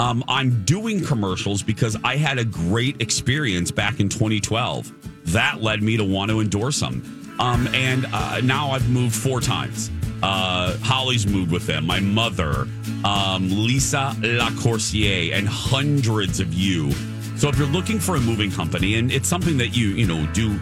um, 0.00 0.24
I'm 0.26 0.64
doing 0.64 1.04
commercials 1.04 1.62
because 1.62 1.96
I 2.02 2.16
had 2.16 2.38
a 2.38 2.44
great 2.44 3.00
experience 3.00 3.70
back 3.70 4.00
in 4.00 4.08
2012. 4.08 4.92
That 5.32 5.62
led 5.62 5.80
me 5.80 5.96
to 5.96 6.04
want 6.04 6.32
to 6.32 6.40
endorse 6.40 6.80
them. 6.80 7.36
Um, 7.38 7.68
and 7.68 8.04
uh, 8.12 8.40
now 8.40 8.72
I've 8.72 8.90
moved 8.90 9.14
four 9.14 9.40
times. 9.40 9.92
Uh, 10.22 10.76
Holly's 10.78 11.26
moved 11.26 11.50
with 11.50 11.66
them. 11.66 11.86
My 11.86 12.00
mother, 12.00 12.66
um, 13.04 13.48
Lisa 13.50 14.14
Lacourcier, 14.20 15.34
and 15.34 15.48
hundreds 15.48 16.40
of 16.40 16.52
you. 16.52 16.92
So 17.36 17.48
if 17.48 17.58
you're 17.58 17.66
looking 17.68 17.98
for 17.98 18.16
a 18.16 18.20
moving 18.20 18.50
company, 18.50 18.96
and 18.96 19.10
it's 19.10 19.28
something 19.28 19.56
that 19.58 19.68
you 19.68 19.88
you 19.88 20.06
know 20.06 20.26
do 20.32 20.58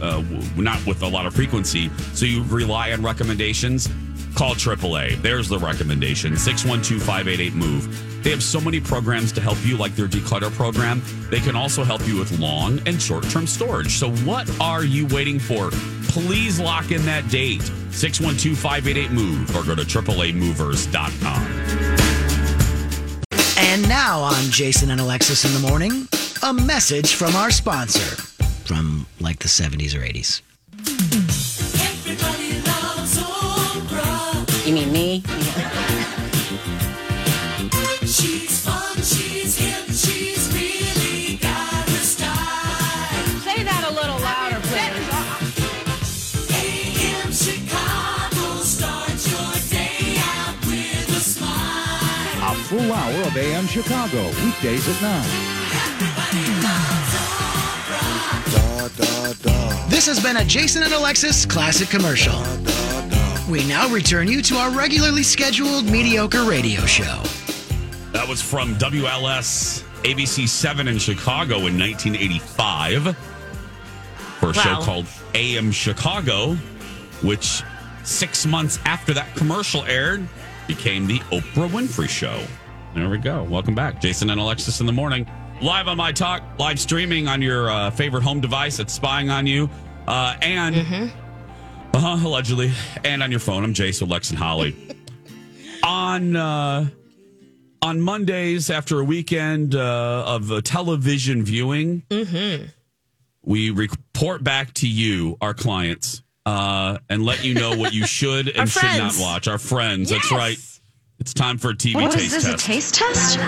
uh, 0.00 0.22
not 0.56 0.84
with 0.86 1.02
a 1.02 1.08
lot 1.08 1.26
of 1.26 1.34
frequency, 1.34 1.90
so 2.14 2.24
you 2.24 2.44
rely 2.44 2.92
on 2.92 3.02
recommendations. 3.02 3.88
Call 4.34 4.54
AAA. 4.54 5.20
There's 5.20 5.48
the 5.48 5.58
recommendation 5.58 6.36
612 6.36 7.02
588 7.02 7.54
MOVE. 7.54 8.22
They 8.22 8.30
have 8.30 8.42
so 8.42 8.60
many 8.60 8.80
programs 8.80 9.32
to 9.32 9.40
help 9.40 9.58
you, 9.64 9.76
like 9.76 9.94
their 9.94 10.06
declutter 10.06 10.50
program. 10.52 11.02
They 11.30 11.40
can 11.40 11.56
also 11.56 11.82
help 11.84 12.06
you 12.06 12.18
with 12.18 12.38
long 12.38 12.80
and 12.86 13.00
short 13.00 13.24
term 13.24 13.46
storage. 13.46 13.98
So, 13.98 14.10
what 14.24 14.48
are 14.60 14.84
you 14.84 15.06
waiting 15.08 15.38
for? 15.38 15.70
Please 16.08 16.60
lock 16.60 16.90
in 16.90 17.04
that 17.06 17.28
date 17.30 17.62
612 17.90 18.56
588 18.56 19.10
MOVE 19.10 19.56
or 19.56 19.64
go 19.64 19.74
to 19.74 19.82
AAAMovers.com. 19.82 21.42
And 23.58 23.88
now 23.88 24.20
on 24.20 24.44
Jason 24.50 24.90
and 24.90 25.00
Alexis 25.00 25.44
in 25.44 25.52
the 25.60 25.68
morning, 25.68 26.08
a 26.42 26.52
message 26.52 27.14
from 27.14 27.34
our 27.36 27.50
sponsor 27.50 28.16
from 28.64 29.06
like 29.20 29.38
the 29.38 29.48
70s 29.48 29.94
or 29.94 30.00
80s. 30.00 30.42
Chicago, 53.72 54.26
weekdays 54.44 54.86
at 54.86 55.00
9. 55.00 55.22
This 59.88 60.04
has 60.06 60.22
been 60.22 60.36
a 60.36 60.44
Jason 60.44 60.82
and 60.82 60.92
Alexis 60.92 61.46
classic 61.46 61.88
commercial. 61.88 62.38
We 63.50 63.66
now 63.66 63.88
return 63.88 64.28
you 64.28 64.42
to 64.42 64.56
our 64.56 64.70
regularly 64.70 65.22
scheduled 65.22 65.86
mediocre 65.86 66.44
radio 66.44 66.82
show. 66.82 67.22
That 68.12 68.28
was 68.28 68.42
from 68.42 68.74
WLS 68.74 69.84
ABC 70.02 70.46
7 70.46 70.86
in 70.86 70.98
Chicago 70.98 71.66
in 71.66 71.78
1985 71.78 73.16
for 74.38 74.50
a 74.50 74.54
show 74.54 74.82
called 74.82 75.06
AM 75.32 75.72
Chicago, 75.72 76.56
which 77.22 77.62
six 78.04 78.44
months 78.44 78.78
after 78.84 79.14
that 79.14 79.34
commercial 79.34 79.82
aired 79.84 80.28
became 80.66 81.06
the 81.06 81.20
Oprah 81.30 81.70
Winfrey 81.70 82.10
Show. 82.10 82.38
There 82.94 83.08
we 83.08 83.18
go. 83.18 83.42
Welcome 83.44 83.74
back. 83.74 84.00
Jason 84.00 84.28
and 84.30 84.40
Alexis 84.40 84.80
in 84.80 84.86
the 84.86 84.92
morning. 84.92 85.26
Live 85.62 85.88
on 85.88 85.96
My 85.96 86.12
Talk, 86.12 86.42
live 86.58 86.78
streaming 86.78 87.26
on 87.28 87.40
your 87.40 87.70
uh, 87.70 87.90
favorite 87.90 88.22
home 88.22 88.40
device 88.40 88.76
that's 88.76 88.92
spying 88.92 89.30
on 89.30 89.46
you. 89.46 89.70
Uh, 90.06 90.36
and, 90.42 90.76
uh-huh, 91.94 92.26
allegedly, 92.26 92.72
and 93.04 93.22
on 93.22 93.30
your 93.30 93.40
phone. 93.40 93.64
I'm 93.64 93.72
Jason, 93.72 94.08
Lex, 94.08 94.30
and 94.30 94.38
Holly. 94.38 94.76
on 95.84 96.36
uh, 96.36 96.88
on 97.80 98.00
Mondays 98.00 98.68
after 98.70 99.00
a 99.00 99.04
weekend 99.04 99.74
uh, 99.74 100.24
of 100.26 100.50
uh, 100.52 100.60
television 100.62 101.44
viewing, 101.44 102.02
Mm-hmm. 102.10 102.66
we 103.42 103.70
report 103.70 104.44
back 104.44 104.74
to 104.74 104.88
you, 104.88 105.36
our 105.40 105.54
clients, 105.54 106.22
uh, 106.44 106.98
and 107.08 107.24
let 107.24 107.44
you 107.44 107.54
know 107.54 107.76
what 107.76 107.94
you 107.94 108.06
should 108.06 108.48
and 108.48 108.68
should 108.68 108.82
not 108.98 109.14
watch. 109.18 109.48
Our 109.48 109.58
friends, 109.58 110.10
that's 110.10 110.30
right. 110.32 110.58
It's 111.22 111.32
time 111.32 111.56
for 111.56 111.70
a 111.70 111.74
TV 111.74 111.94
What 111.94 112.10
taste 112.10 112.34
is 112.34 112.42
this, 112.42 112.44
test. 112.46 112.64
a 112.64 112.66
taste 112.66 112.94
test? 112.96 113.38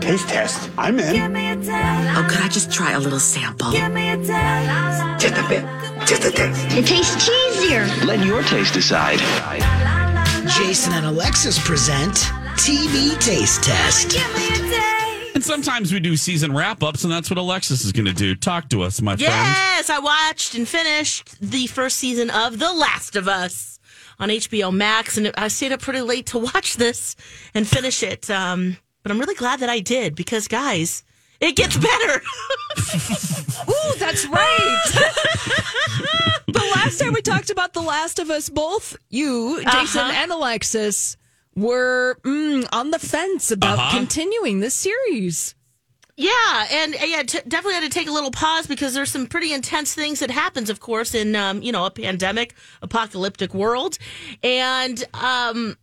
Taste 0.00 0.28
test. 0.30 0.70
I'm 0.78 0.98
in. 0.98 1.36
Oh, 1.36 2.26
could 2.26 2.40
I 2.40 2.48
just 2.48 2.72
try 2.72 2.92
a 2.92 2.98
little 2.98 3.20
sample? 3.20 3.70
Just 3.70 5.36
a 5.36 5.46
bit. 5.46 5.62
Just 6.08 6.24
a 6.24 6.30
taste. 6.30 6.64
It 6.70 6.86
tastes 6.86 7.28
cheesier. 7.28 8.06
Let 8.06 8.24
your 8.24 8.42
taste 8.44 8.72
decide. 8.72 9.18
Jason 10.56 10.94
and 10.94 11.04
Alexis 11.04 11.58
present 11.66 12.14
TV 12.56 13.20
Taste 13.20 13.62
Test. 13.62 14.16
And 15.34 15.44
sometimes 15.44 15.92
we 15.92 16.00
do 16.00 16.16
season 16.16 16.56
wrap 16.56 16.82
ups, 16.82 17.04
and 17.04 17.12
that's 17.12 17.28
what 17.28 17.36
Alexis 17.38 17.84
is 17.84 17.92
going 17.92 18.06
to 18.06 18.14
do. 18.14 18.36
Talk 18.36 18.70
to 18.70 18.80
us, 18.80 19.02
my 19.02 19.16
friend. 19.16 19.30
Yes, 19.30 19.90
I 19.90 19.98
watched 19.98 20.54
and 20.54 20.66
finished 20.66 21.36
the 21.42 21.66
first 21.66 21.98
season 21.98 22.30
of 22.30 22.58
The 22.58 22.72
Last 22.72 23.16
of 23.16 23.28
Us 23.28 23.77
on 24.20 24.28
HBO 24.30 24.72
Max, 24.74 25.16
and 25.16 25.30
I 25.36 25.48
stayed 25.48 25.72
up 25.72 25.80
pretty 25.80 26.00
late 26.00 26.26
to 26.26 26.38
watch 26.50 26.76
this 26.76 27.16
and 27.54 27.66
finish 27.66 28.02
it. 28.02 28.28
Um, 28.30 28.76
but 29.02 29.12
I'm 29.12 29.18
really 29.18 29.34
glad 29.34 29.60
that 29.60 29.68
I 29.70 29.80
did 29.80 30.14
because, 30.14 30.48
guys, 30.48 31.02
it 31.40 31.54
gets 31.56 31.76
better. 31.76 32.20
Ooh, 33.70 33.94
that's 33.98 34.26
right. 34.26 34.82
the 36.46 36.72
last 36.74 36.98
time 36.98 37.12
we 37.12 37.22
talked 37.22 37.50
about 37.50 37.74
The 37.74 37.80
Last 37.82 38.18
of 38.18 38.30
Us, 38.30 38.48
both 38.48 38.96
you, 39.10 39.62
Jason, 39.70 40.00
Uh-huh. 40.02 40.12
and 40.14 40.32
Alexis 40.32 41.16
were 41.54 42.18
mm, 42.24 42.66
on 42.72 42.90
the 42.90 42.98
fence 42.98 43.50
about 43.50 43.78
Uh-huh. 43.78 43.98
continuing 43.98 44.60
this 44.60 44.74
series. 44.74 45.54
Yeah, 46.20 46.66
and 46.72 46.96
uh, 46.96 47.04
yeah, 47.04 47.22
t- 47.22 47.38
definitely 47.46 47.74
had 47.74 47.84
to 47.84 47.96
take 47.96 48.08
a 48.08 48.12
little 48.12 48.32
pause 48.32 48.66
because 48.66 48.92
there's 48.92 49.08
some 49.08 49.28
pretty 49.28 49.52
intense 49.52 49.94
things 49.94 50.18
that 50.18 50.32
happens, 50.32 50.68
of 50.68 50.80
course, 50.80 51.14
in 51.14 51.36
um, 51.36 51.62
you 51.62 51.70
know 51.70 51.84
a 51.84 51.92
pandemic, 51.92 52.56
apocalyptic 52.82 53.54
world, 53.54 53.98
and 54.42 55.04
um, 55.14 55.78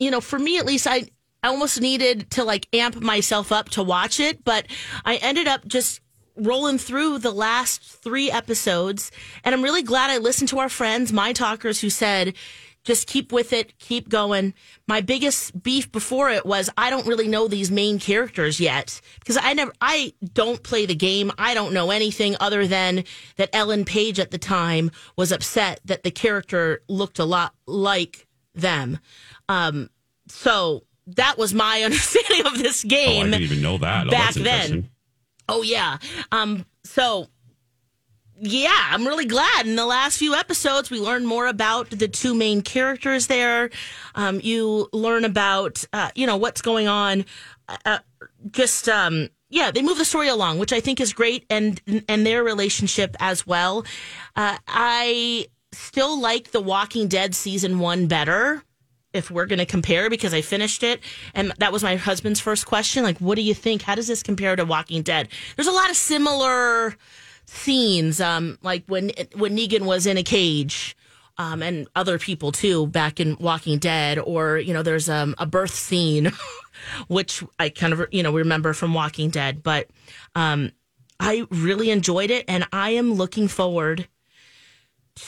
you 0.00 0.10
know, 0.10 0.20
for 0.20 0.36
me 0.36 0.58
at 0.58 0.66
least, 0.66 0.88
I 0.88 1.04
I 1.44 1.48
almost 1.48 1.80
needed 1.80 2.28
to 2.32 2.42
like 2.42 2.66
amp 2.72 3.00
myself 3.00 3.52
up 3.52 3.68
to 3.70 3.84
watch 3.84 4.18
it, 4.18 4.42
but 4.42 4.66
I 5.04 5.14
ended 5.18 5.46
up 5.46 5.64
just 5.68 6.00
rolling 6.34 6.78
through 6.78 7.18
the 7.18 7.30
last 7.30 7.80
three 7.80 8.32
episodes, 8.32 9.12
and 9.44 9.54
I'm 9.54 9.62
really 9.62 9.84
glad 9.84 10.10
I 10.10 10.18
listened 10.18 10.48
to 10.48 10.58
our 10.58 10.68
friends, 10.68 11.12
my 11.12 11.32
talkers, 11.32 11.80
who 11.80 11.88
said. 11.88 12.34
Just 12.88 13.06
keep 13.06 13.32
with 13.32 13.52
it, 13.52 13.78
keep 13.78 14.08
going. 14.08 14.54
My 14.86 15.02
biggest 15.02 15.62
beef 15.62 15.92
before 15.92 16.30
it 16.30 16.46
was 16.46 16.70
I 16.78 16.88
don't 16.88 17.06
really 17.06 17.28
know 17.28 17.46
these 17.46 17.70
main 17.70 17.98
characters 17.98 18.60
yet 18.60 19.02
because 19.20 19.36
I 19.36 19.52
never, 19.52 19.74
I 19.78 20.14
don't 20.32 20.62
play 20.62 20.86
the 20.86 20.94
game. 20.94 21.30
I 21.36 21.52
don't 21.52 21.74
know 21.74 21.90
anything 21.90 22.34
other 22.40 22.66
than 22.66 23.04
that 23.36 23.50
Ellen 23.52 23.84
Page 23.84 24.18
at 24.18 24.30
the 24.30 24.38
time 24.38 24.90
was 25.16 25.32
upset 25.32 25.80
that 25.84 26.02
the 26.02 26.10
character 26.10 26.80
looked 26.88 27.18
a 27.18 27.26
lot 27.26 27.52
like 27.66 28.26
them. 28.54 28.98
Um, 29.50 29.90
so 30.28 30.84
that 31.08 31.36
was 31.36 31.52
my 31.52 31.82
understanding 31.84 32.46
of 32.46 32.56
this 32.56 32.84
game. 32.84 33.18
Oh, 33.18 33.20
I 33.20 33.30
didn't 33.32 33.42
even 33.42 33.60
know 33.60 33.76
that. 33.76 34.06
Oh, 34.06 34.10
back 34.10 34.34
interesting. 34.34 34.80
then. 34.80 34.90
Oh 35.46 35.60
yeah. 35.60 35.98
Um. 36.32 36.64
So 36.84 37.28
yeah, 38.40 38.88
I'm 38.90 39.06
really 39.06 39.24
glad. 39.24 39.66
In 39.66 39.76
the 39.76 39.86
last 39.86 40.18
few 40.18 40.34
episodes, 40.34 40.90
we 40.90 41.00
learned 41.00 41.26
more 41.26 41.46
about 41.46 41.90
the 41.90 42.08
two 42.08 42.34
main 42.34 42.62
characters 42.62 43.26
there. 43.26 43.70
Um, 44.14 44.40
you 44.42 44.88
learn 44.92 45.24
about, 45.24 45.84
uh, 45.92 46.10
you 46.14 46.26
know, 46.26 46.36
what's 46.36 46.62
going 46.62 46.88
on. 46.88 47.24
Uh, 47.84 47.98
just, 48.50 48.88
um, 48.88 49.28
yeah, 49.50 49.70
they 49.70 49.82
move 49.82 49.98
the 49.98 50.04
story 50.04 50.28
along, 50.28 50.58
which 50.58 50.72
I 50.72 50.80
think 50.80 51.00
is 51.00 51.12
great, 51.12 51.46
and 51.50 51.80
and 52.08 52.26
their 52.26 52.44
relationship 52.44 53.16
as 53.18 53.46
well. 53.46 53.84
Uh, 54.36 54.58
I 54.68 55.48
still 55.72 56.20
like 56.20 56.50
The 56.50 56.60
Walking 56.60 57.08
Dead 57.08 57.34
season 57.34 57.78
one 57.78 58.06
better. 58.06 58.62
If 59.14 59.30
we're 59.30 59.46
going 59.46 59.58
to 59.58 59.66
compare, 59.66 60.10
because 60.10 60.34
I 60.34 60.42
finished 60.42 60.82
it, 60.82 61.00
and 61.34 61.50
that 61.58 61.72
was 61.72 61.82
my 61.82 61.96
husband's 61.96 62.40
first 62.40 62.66
question. 62.66 63.02
Like, 63.02 63.18
what 63.18 63.36
do 63.36 63.42
you 63.42 63.54
think? 63.54 63.80
How 63.80 63.94
does 63.94 64.06
this 64.06 64.22
compare 64.22 64.54
to 64.54 64.66
Walking 64.66 65.00
Dead? 65.00 65.28
There's 65.56 65.66
a 65.66 65.72
lot 65.72 65.88
of 65.88 65.96
similar 65.96 66.94
scenes, 67.48 68.20
um, 68.20 68.58
like 68.62 68.84
when 68.86 69.10
when 69.34 69.56
Negan 69.56 69.82
was 69.82 70.06
in 70.06 70.16
a 70.18 70.22
cage, 70.22 70.96
um, 71.38 71.62
and 71.62 71.88
other 71.96 72.18
people 72.18 72.52
too 72.52 72.86
back 72.86 73.20
in 73.20 73.36
Walking 73.38 73.78
Dead, 73.78 74.18
or 74.18 74.58
you 74.58 74.74
know, 74.74 74.82
there's 74.82 75.08
um, 75.08 75.34
a 75.38 75.46
birth 75.46 75.74
scene, 75.74 76.32
which 77.08 77.42
I 77.58 77.68
kind 77.70 77.92
of 77.92 78.06
you 78.12 78.22
know 78.22 78.32
remember 78.32 78.72
from 78.74 78.94
Walking 78.94 79.30
Dead, 79.30 79.62
but 79.62 79.88
um, 80.34 80.72
I 81.20 81.46
really 81.50 81.90
enjoyed 81.90 82.30
it, 82.30 82.44
and 82.48 82.66
I 82.72 82.90
am 82.90 83.14
looking 83.14 83.48
forward 83.48 84.08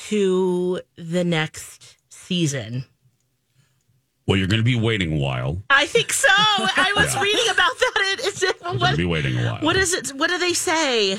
to 0.09 0.81
the 0.97 1.25
next 1.25 1.97
season. 2.11 2.85
Well, 4.27 4.37
you're 4.37 4.47
going 4.47 4.61
to 4.61 4.65
be 4.65 4.77
waiting 4.79 5.15
a 5.15 5.21
while. 5.21 5.61
I 5.71 5.87
think 5.87 6.13
so. 6.13 6.29
I 6.31 6.93
was 6.95 7.13
Yeah. 7.17 7.23
reading 7.23 7.47
about 7.51 7.73
that. 7.81 7.93
It, 7.97 8.27
it's, 8.27 8.61
going 8.63 8.79
what, 8.79 8.91
to 8.93 8.97
be 8.97 9.05
waiting 9.05 9.37
a 9.37 9.45
while. 9.53 9.61
what 9.63 9.75
is 9.75 9.93
it? 9.93 10.11
What 10.11 10.31
do 10.31 10.39
they 10.39 10.53
say? 10.53 11.19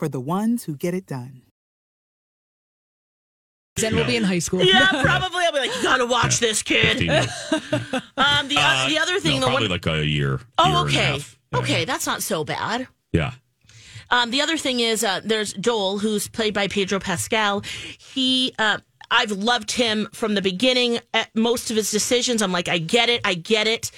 for 0.00 0.08
the 0.08 0.18
ones 0.18 0.64
who 0.64 0.74
get 0.74 0.94
it 0.94 1.04
done. 1.04 1.42
Zen 3.78 3.94
will 3.94 4.06
be 4.06 4.16
in 4.16 4.24
high 4.24 4.38
school. 4.38 4.62
Yeah, 4.62 4.88
probably. 5.02 5.44
I'll 5.44 5.52
be 5.52 5.58
like, 5.58 5.76
you 5.76 5.82
gotta 5.82 6.06
watch 6.06 6.40
this, 6.40 6.62
kid. 6.62 7.02
Um, 8.16 8.48
the, 8.48 8.56
Uh, 8.58 8.88
the 8.88 8.98
other 8.98 9.20
thing, 9.20 9.40
no, 9.40 9.46
the 9.46 9.46
probably 9.46 9.68
one, 9.68 9.70
like 9.70 9.86
a 9.86 10.06
year. 10.06 10.28
year 10.30 10.40
oh, 10.58 10.64
and 10.64 10.74
a 10.74 10.78
okay, 10.80 11.12
half. 11.12 11.38
Yeah. 11.52 11.58
okay, 11.58 11.84
that's 11.84 12.06
not 12.06 12.22
so 12.22 12.44
bad. 12.44 12.88
Yeah. 13.12 13.32
Um, 14.10 14.30
the 14.30 14.40
other 14.40 14.56
thing 14.56 14.80
is, 14.80 15.04
uh, 15.04 15.20
there's 15.22 15.52
Joel, 15.52 15.98
who's 15.98 16.28
played 16.28 16.54
by 16.54 16.66
Pedro 16.68 16.98
Pascal. 16.98 17.62
He, 17.98 18.54
uh, 18.58 18.78
I've 19.10 19.32
loved 19.32 19.70
him 19.72 20.08
from 20.12 20.34
the 20.34 20.42
beginning. 20.42 21.00
At 21.12 21.34
most 21.34 21.70
of 21.70 21.76
his 21.76 21.90
decisions, 21.90 22.40
I'm 22.42 22.52
like, 22.52 22.68
I 22.68 22.78
get 22.78 23.08
it, 23.10 23.20
I 23.24 23.34
get 23.34 23.66
it. 23.66 23.90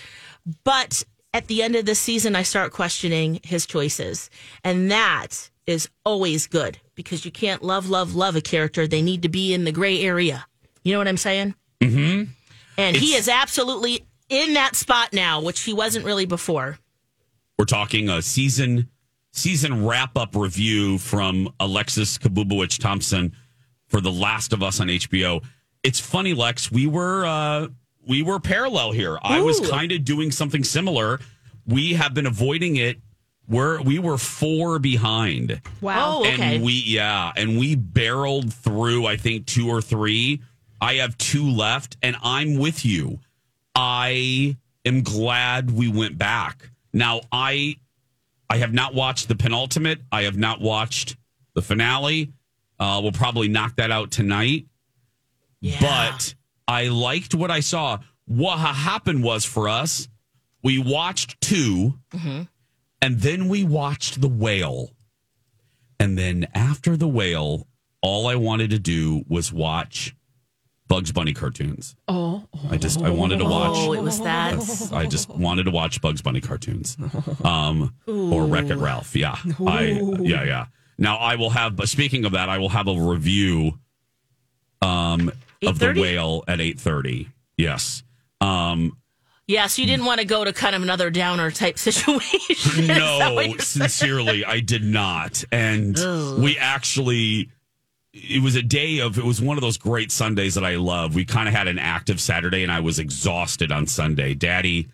But 0.64 1.04
at 1.32 1.46
the 1.46 1.62
end 1.62 1.76
of 1.76 1.86
the 1.86 1.94
season, 1.94 2.36
I 2.36 2.42
start 2.42 2.72
questioning 2.72 3.40
his 3.42 3.66
choices, 3.66 4.30
and 4.64 4.90
that 4.90 5.50
is 5.66 5.88
always 6.04 6.46
good 6.46 6.78
because 6.94 7.24
you 7.24 7.30
can't 7.30 7.62
love, 7.62 7.88
love, 7.88 8.14
love 8.14 8.36
a 8.36 8.40
character. 8.40 8.86
They 8.86 9.02
need 9.02 9.22
to 9.22 9.28
be 9.28 9.54
in 9.54 9.64
the 9.64 9.72
gray 9.72 10.02
area. 10.02 10.46
You 10.82 10.92
know 10.92 10.98
what 10.98 11.08
I'm 11.08 11.16
saying? 11.16 11.54
Mm-hmm. 11.80 12.30
And 12.78 12.96
he 12.96 13.14
is 13.14 13.28
absolutely 13.28 14.06
in 14.28 14.54
that 14.54 14.76
spot 14.76 15.12
now, 15.12 15.40
which 15.40 15.60
he 15.60 15.72
wasn't 15.72 16.04
really 16.04 16.26
before. 16.26 16.78
We're 17.58 17.64
talking 17.66 18.08
a 18.08 18.22
season 18.22 18.88
season 19.32 19.84
wrap 19.86 20.16
up 20.16 20.34
review 20.34 20.98
from 20.98 21.52
Alexis 21.58 22.18
Kabubowicz 22.18 22.78
Thompson 22.78 23.34
for 23.88 24.00
The 24.00 24.10
Last 24.10 24.52
of 24.52 24.62
Us 24.62 24.80
on 24.80 24.88
HBO. 24.88 25.42
It's 25.82 26.00
funny, 26.00 26.34
Lex. 26.34 26.70
We 26.70 26.86
were 26.86 27.24
uh, 27.24 27.68
we 28.06 28.22
were 28.22 28.40
parallel 28.40 28.92
here. 28.92 29.18
I 29.22 29.40
was 29.40 29.60
kind 29.68 29.92
of 29.92 30.04
doing 30.04 30.30
something 30.30 30.64
similar. 30.64 31.20
We 31.66 31.94
have 31.94 32.14
been 32.14 32.26
avoiding 32.26 32.76
it. 32.76 32.98
We're 33.48 33.82
we 33.82 33.98
were 33.98 34.18
four 34.18 34.78
behind. 34.78 35.60
Wow. 35.80 36.18
Oh, 36.18 36.20
okay. 36.20 36.56
And 36.56 36.64
we 36.64 36.72
yeah, 36.86 37.32
and 37.36 37.58
we 37.58 37.74
barreled 37.74 38.52
through 38.52 39.06
I 39.06 39.16
think 39.16 39.46
two 39.46 39.68
or 39.68 39.82
three. 39.82 40.42
I 40.80 40.94
have 40.94 41.16
two 41.18 41.48
left 41.48 41.96
and 42.02 42.16
I'm 42.22 42.58
with 42.58 42.84
you. 42.84 43.20
I 43.74 44.56
am 44.84 45.02
glad 45.02 45.70
we 45.70 45.88
went 45.88 46.18
back. 46.18 46.70
Now 46.92 47.22
I 47.30 47.76
I 48.48 48.58
have 48.58 48.72
not 48.72 48.94
watched 48.94 49.28
the 49.28 49.34
penultimate. 49.34 50.00
I 50.10 50.22
have 50.22 50.36
not 50.36 50.60
watched 50.60 51.16
the 51.54 51.62
finale. 51.62 52.32
Uh, 52.78 53.00
we'll 53.02 53.12
probably 53.12 53.48
knock 53.48 53.76
that 53.76 53.90
out 53.90 54.10
tonight. 54.10 54.66
Yeah. 55.60 55.78
But 55.80 56.34
I 56.66 56.88
liked 56.88 57.34
what 57.34 57.50
I 57.50 57.60
saw. 57.60 57.98
What 58.26 58.58
happened 58.58 59.22
was 59.22 59.44
for 59.44 59.68
us, 59.68 60.08
we 60.62 60.78
watched 60.78 61.40
2 61.40 61.94
and 63.02 63.20
then 63.20 63.48
we 63.48 63.64
watched 63.64 64.20
the 64.20 64.28
whale. 64.28 64.92
And 66.00 66.16
then 66.16 66.46
after 66.54 66.96
the 66.96 67.08
whale, 67.08 67.66
all 68.00 68.28
I 68.28 68.36
wanted 68.36 68.70
to 68.70 68.78
do 68.78 69.24
was 69.28 69.52
watch 69.52 70.16
Bugs 70.88 71.12
Bunny 71.12 71.32
cartoons. 71.32 71.96
Oh. 72.06 72.44
I 72.70 72.76
just 72.76 73.02
I 73.02 73.10
wanted 73.10 73.38
to 73.38 73.44
watch. 73.44 73.72
Oh, 73.74 73.92
it 73.92 74.02
was 74.02 74.20
that. 74.20 74.92
I 74.92 75.06
just 75.06 75.28
wanted 75.28 75.64
to 75.64 75.70
watch 75.70 76.00
Bugs 76.00 76.22
Bunny 76.22 76.40
cartoons, 76.40 76.96
um, 77.44 77.94
or 78.06 78.46
Wreck 78.46 78.66
It 78.66 78.76
Ralph. 78.76 79.16
Yeah, 79.16 79.36
I 79.66 80.00
yeah 80.20 80.44
yeah. 80.44 80.66
Now 80.98 81.16
I 81.16 81.36
will 81.36 81.50
have. 81.50 81.76
But 81.76 81.88
speaking 81.88 82.24
of 82.24 82.32
that, 82.32 82.48
I 82.48 82.58
will 82.58 82.68
have 82.68 82.88
a 82.88 82.94
review 82.94 83.78
um, 84.82 85.32
of 85.66 85.78
the 85.78 85.94
whale 85.94 86.44
at 86.46 86.60
eight 86.60 86.78
thirty. 86.78 87.28
Yes. 87.56 88.02
Um, 88.40 88.98
Yeah, 89.48 89.66
so 89.66 89.82
you 89.82 89.88
didn't 89.88 90.06
want 90.06 90.20
to 90.20 90.26
go 90.26 90.44
to 90.44 90.52
kind 90.52 90.74
of 90.76 90.82
another 90.82 91.10
downer 91.10 91.50
type 91.50 91.78
situation. 91.78 92.86
No, 92.86 93.54
sincerely, 93.58 94.44
I 94.44 94.60
did 94.60 94.84
not. 94.84 95.42
And 95.50 95.98
Ugh. 95.98 96.38
we 96.40 96.56
actually, 96.58 97.50
it 98.12 98.42
was 98.42 98.54
a 98.56 98.62
day 98.62 99.00
of, 99.00 99.18
it 99.18 99.24
was 99.24 99.40
one 99.42 99.56
of 99.56 99.62
those 99.62 99.78
great 99.78 100.12
Sundays 100.12 100.54
that 100.54 100.64
I 100.64 100.76
love. 100.76 101.14
We 101.14 101.24
kind 101.24 101.48
of 101.48 101.54
had 101.54 101.66
an 101.68 101.78
active 101.78 102.20
Saturday 102.20 102.62
and 102.62 102.70
I 102.70 102.80
was 102.80 102.98
exhausted 102.98 103.72
on 103.72 103.86
Sunday. 103.88 104.34
Daddy, 104.34 104.88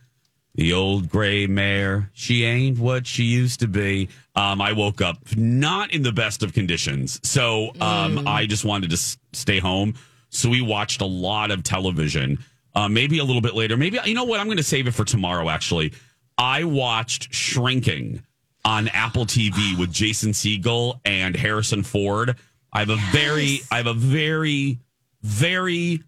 the 0.54 0.72
old 0.72 1.08
gray 1.08 1.46
mare, 1.46 2.10
she 2.14 2.44
ain't 2.44 2.78
what 2.78 3.06
she 3.06 3.24
used 3.24 3.60
to 3.60 3.68
be. 3.68 4.08
Um, 4.34 4.60
I 4.60 4.72
woke 4.72 5.00
up 5.00 5.18
not 5.36 5.92
in 5.92 6.02
the 6.02 6.12
best 6.12 6.42
of 6.42 6.52
conditions. 6.52 7.20
So 7.22 7.72
um, 7.80 8.26
I 8.26 8.46
just 8.46 8.64
wanted 8.64 8.90
to 8.90 8.94
s- 8.94 9.18
stay 9.32 9.58
home. 9.58 9.94
So 10.30 10.48
we 10.48 10.60
watched 10.62 11.00
a 11.00 11.06
lot 11.06 11.50
of 11.50 11.62
television. 11.62 12.38
Uh, 12.74 12.88
maybe 12.88 13.18
a 13.18 13.24
little 13.24 13.42
bit 13.42 13.54
later. 13.54 13.76
Maybe, 13.76 13.98
you 14.04 14.14
know 14.14 14.24
what? 14.24 14.38
I'm 14.40 14.46
going 14.46 14.58
to 14.58 14.62
save 14.62 14.86
it 14.86 14.92
for 14.92 15.04
tomorrow, 15.04 15.48
actually. 15.48 15.92
I 16.36 16.64
watched 16.64 17.34
Shrinking 17.34 18.22
on 18.64 18.88
Apple 18.88 19.24
TV 19.26 19.76
with 19.78 19.92
Jason 19.92 20.30
Segel 20.32 21.00
and 21.04 21.34
Harrison 21.34 21.82
Ford. 21.82 22.36
I 22.72 22.80
have 22.80 22.90
a 22.90 22.96
very, 23.10 23.60
I 23.72 23.78
have 23.78 23.86
a 23.86 23.94
very, 23.94 24.78
very 25.22 26.02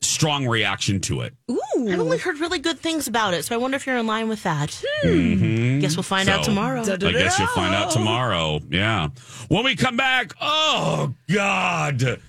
strong 0.00 0.46
reaction 0.48 1.00
to 1.00 1.20
it. 1.22 1.34
Ooh. 1.50 1.60
I've 1.76 2.00
only 2.00 2.18
heard 2.18 2.38
really 2.38 2.58
good 2.58 2.78
things 2.78 3.06
about 3.06 3.34
it, 3.34 3.44
so 3.44 3.54
I 3.54 3.58
wonder 3.58 3.76
if 3.76 3.86
you're 3.86 3.96
in 3.98 4.06
line 4.06 4.28
with 4.28 4.42
that. 4.44 4.82
Mhm. 5.04 5.80
Guess 5.80 5.96
we'll 5.96 6.02
find 6.02 6.28
out 6.28 6.44
So, 6.44 6.50
tomorrow. 6.50 6.80
I 6.82 6.96
guess 7.12 7.38
you'll 7.38 7.48
find 7.48 7.74
out 7.74 7.90
tomorrow. 7.90 8.60
Yeah. 8.70 9.08
When 9.48 9.64
we 9.64 9.76
come 9.76 9.96
back, 9.96 10.32
oh 10.40 11.14
God, 11.32 12.20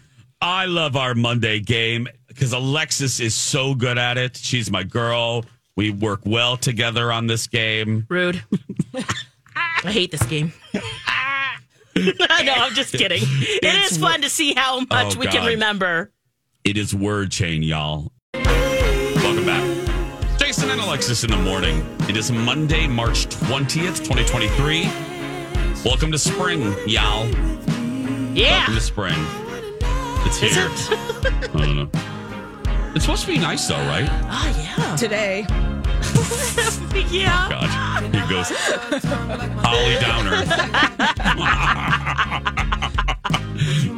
I 0.42 0.66
love 0.66 0.96
our 0.96 1.16
Monday 1.16 1.60
game 1.60 2.08
because 2.36 2.52
Alexis 2.52 3.22
is 3.22 3.34
so 3.34 3.74
good 3.74 3.98
at 3.98 4.18
it. 4.18 4.36
She's 4.36 4.70
my 4.70 4.84
girl. 4.84 5.46
We 5.78 5.90
work 5.90 6.22
well 6.26 6.58
together 6.58 7.12
on 7.12 7.28
this 7.28 7.48
game. 7.48 8.06
Rude. 8.10 8.44
I 9.84 9.92
hate 9.92 10.12
this 10.12 10.24
game. 10.24 10.54
no, 10.74 10.84
I'm 12.28 12.74
just 12.74 12.92
kidding. 12.94 13.22
It 13.24 13.60
It's 13.64 13.94
is 13.94 13.98
fun 13.98 14.22
to 14.22 14.30
see 14.30 14.54
how 14.54 14.82
much 14.82 15.16
Oh, 15.16 15.20
we 15.20 15.28
can 15.28 15.46
remember. 15.46 16.12
It 16.66 16.78
is 16.78 16.94
word 16.94 17.32
chain, 17.32 17.64
y'all. 17.64 18.12
Welcome 18.34 19.46
back. 19.46 20.38
Jason 20.38 20.70
and 20.70 20.82
Alexis 20.82 21.24
in 21.24 21.32
the 21.32 21.38
morning. 21.38 21.86
It 22.10 22.18
is 22.18 22.32
Monday, 22.32 22.86
March 22.86 23.28
20th, 23.28 24.04
2023. 24.04 24.84
Welcome 25.86 26.12
to 26.12 26.18
spring, 26.18 26.62
y'all. 26.86 27.28
Yeah. 28.34 28.58
Welcome 28.58 28.76
to 28.76 28.82
spring. 28.82 29.26
It's 30.28 30.42
Is 30.44 30.54
here. 30.54 30.68
I 30.70 31.50
don't 31.54 31.76
know. 31.78 32.25
It's 32.96 33.04
supposed 33.04 33.26
to 33.26 33.32
be 33.32 33.38
nice 33.38 33.68
though, 33.68 33.76
right? 33.88 34.08
Oh, 34.10 34.76
yeah. 34.78 34.96
Today. 34.96 35.40
yeah. 37.12 37.46
Oh, 37.46 37.50
God, 38.02 38.16
here 38.16 38.28
goes 38.30 38.50
Holly 39.62 39.96
Downer. 40.00 40.36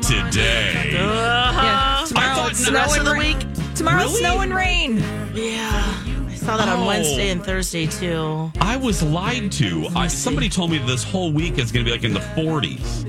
Today. 0.01 0.91
Yeah. 0.93 2.03
Tomorrow 2.07 2.35
thought 2.35 2.47
it's 2.51 2.59
the 2.59 2.65
snow 2.65 2.79
rest 2.79 2.97
and 2.97 3.07
of 3.07 3.13
the 3.13 3.19
rain. 3.19 3.37
week? 3.37 3.47
Tomorrow 3.75 4.03
Really? 4.03 4.15
snow 4.19 4.39
and 4.41 4.53
rain. 4.55 4.97
Yeah. 5.33 5.83
I 6.29 6.35
saw 6.35 6.57
that 6.57 6.67
on 6.69 6.79
Oh. 6.83 6.87
Wednesday 6.87 7.29
and 7.29 7.43
Thursday, 7.43 7.85
too. 7.87 8.51
I 8.61 8.77
was 8.77 9.03
lied 9.03 9.51
to. 9.53 9.87
I, 9.95 10.07
somebody 10.07 10.49
told 10.49 10.71
me 10.71 10.77
this 10.79 11.03
whole 11.03 11.31
week 11.31 11.57
is 11.59 11.71
going 11.71 11.85
to 11.85 11.91
be 11.91 11.95
like 11.95 12.03
in 12.05 12.13
the 12.13 12.19
40s. 12.21 13.05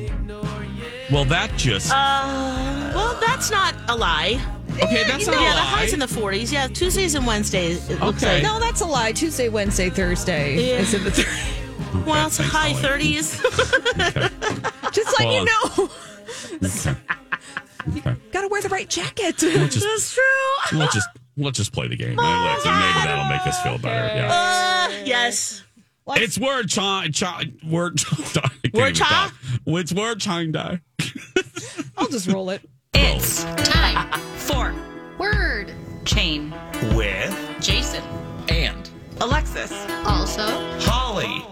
Well, 1.10 1.24
that 1.26 1.50
just. 1.56 1.90
Uh, 1.92 2.92
well, 2.94 3.16
that's 3.20 3.50
not 3.50 3.74
a 3.88 3.96
lie. 3.96 4.38
Okay, 4.82 5.04
that's 5.04 5.26
yeah, 5.26 5.32
not 5.32 5.34
a 5.34 5.38
the 5.38 5.54
lie. 5.54 5.60
highs 5.60 5.92
in 5.92 5.98
the 6.00 6.06
40s. 6.06 6.52
Yeah, 6.52 6.66
Tuesdays 6.68 7.14
and 7.14 7.26
Wednesdays. 7.26 7.88
It 7.90 8.00
looks 8.00 8.22
Okay. 8.22 8.34
like. 8.34 8.42
No, 8.42 8.58
that's 8.60 8.80
a 8.80 8.86
lie. 8.86 9.12
Tuesday, 9.12 9.48
Wednesday, 9.48 9.90
Thursday 9.90 10.54
Yeah. 10.70 10.78
is 10.78 10.94
in 10.94 11.04
the. 11.04 11.10
Th- 11.10 11.26
Well, 12.06 12.26
it's 12.28 12.36
thanks, 12.38 12.52
high 12.52 12.70
Holly. 12.70 12.82
30s. 13.14 14.92
Just 14.92 15.18
let 15.18 15.28
Hold 15.28 15.34
you 15.34 15.44
know. 15.44 15.90
Okay. 16.68 16.96
Okay. 17.98 18.16
Got 18.32 18.42
to 18.42 18.48
wear 18.48 18.60
the 18.62 18.68
right 18.68 18.88
jacket. 18.88 19.36
We'll 19.42 19.68
just- 19.68 19.80
That's 19.84 20.14
true. 20.14 20.78
Let's 20.78 20.94
just 20.94 21.08
let's 21.36 21.56
just 21.56 21.72
play 21.72 21.88
the 21.88 21.96
game. 21.96 22.16
Let's- 22.16 22.64
maybe 22.64 22.76
that'll 23.04 23.24
make 23.24 23.46
us 23.46 23.60
feel 23.62 23.78
better. 23.78 24.14
Yeah. 24.14 24.88
Uh, 24.90 25.04
yes. 25.06 25.62
It's 26.08 26.38
word 26.38 26.68
chime 26.68 27.12
cha 27.12 27.42
word 27.66 27.98
cha 27.98 28.50
Word 28.72 28.94
cha? 28.94 29.32
It's 29.66 29.92
word 29.92 30.20
chime 30.20 30.52
die. 30.52 30.80
I'll 31.96 32.08
just 32.08 32.28
roll 32.28 32.50
it. 32.50 32.62
It's 33.00 33.44
time 33.68 34.10
for 34.36 34.74
Word 35.18 35.72
Chain. 36.04 36.52
With 36.94 37.34
Jason. 37.60 38.02
and 38.48 38.88
Alexis. 39.20 39.72
Also. 40.04 40.42
Holly. 40.80 41.44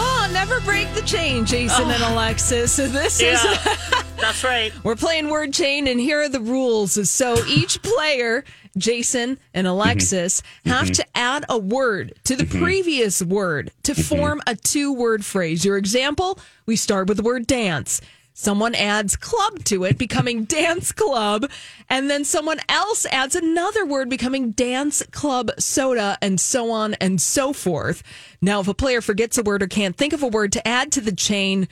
Oh, 0.00 0.30
never 0.32 0.60
break 0.60 0.92
the 0.94 1.02
chain, 1.02 1.44
Jason 1.44 1.84
oh. 1.86 1.90
and 1.90 2.02
Alexis. 2.02 2.72
So 2.72 2.86
this 2.86 3.20
is 3.20 3.42
Yeah. 3.42 4.02
That's 4.20 4.44
right. 4.44 4.72
we're 4.84 4.96
playing 4.96 5.28
word 5.28 5.52
chain, 5.52 5.86
and 5.86 6.00
here 6.00 6.20
are 6.20 6.28
the 6.28 6.40
rules. 6.40 7.08
So 7.08 7.36
each 7.46 7.82
player, 7.82 8.44
Jason 8.76 9.38
and 9.54 9.66
Alexis, 9.66 10.40
mm-hmm. 10.40 10.70
Mm-hmm. 10.70 10.78
have 10.78 10.90
to 10.92 11.06
add 11.14 11.44
a 11.48 11.58
word 11.58 12.14
to 12.24 12.36
the 12.36 12.44
mm-hmm. 12.44 12.62
previous 12.62 13.22
word 13.22 13.70
to 13.84 13.94
form 13.94 14.42
a 14.46 14.56
two-word 14.56 15.24
phrase. 15.24 15.64
Your 15.64 15.76
example: 15.76 16.38
we 16.66 16.76
start 16.76 17.08
with 17.08 17.16
the 17.18 17.22
word 17.22 17.46
dance. 17.46 18.00
Someone 18.38 18.76
adds 18.76 19.16
club 19.16 19.64
to 19.64 19.82
it, 19.82 19.98
becoming 19.98 20.44
dance 20.44 20.92
club. 20.92 21.50
And 21.90 22.08
then 22.08 22.24
someone 22.24 22.60
else 22.68 23.04
adds 23.06 23.34
another 23.34 23.84
word, 23.84 24.08
becoming 24.08 24.52
dance 24.52 25.02
club 25.10 25.50
soda, 25.58 26.16
and 26.22 26.40
so 26.40 26.70
on 26.70 26.94
and 26.94 27.20
so 27.20 27.52
forth. 27.52 28.04
Now, 28.40 28.60
if 28.60 28.68
a 28.68 28.74
player 28.74 29.00
forgets 29.00 29.38
a 29.38 29.42
word 29.42 29.60
or 29.60 29.66
can't 29.66 29.96
think 29.96 30.12
of 30.12 30.22
a 30.22 30.28
word 30.28 30.52
to 30.52 30.68
add 30.68 30.92
to 30.92 31.00
the 31.00 31.10
chain, 31.10 31.66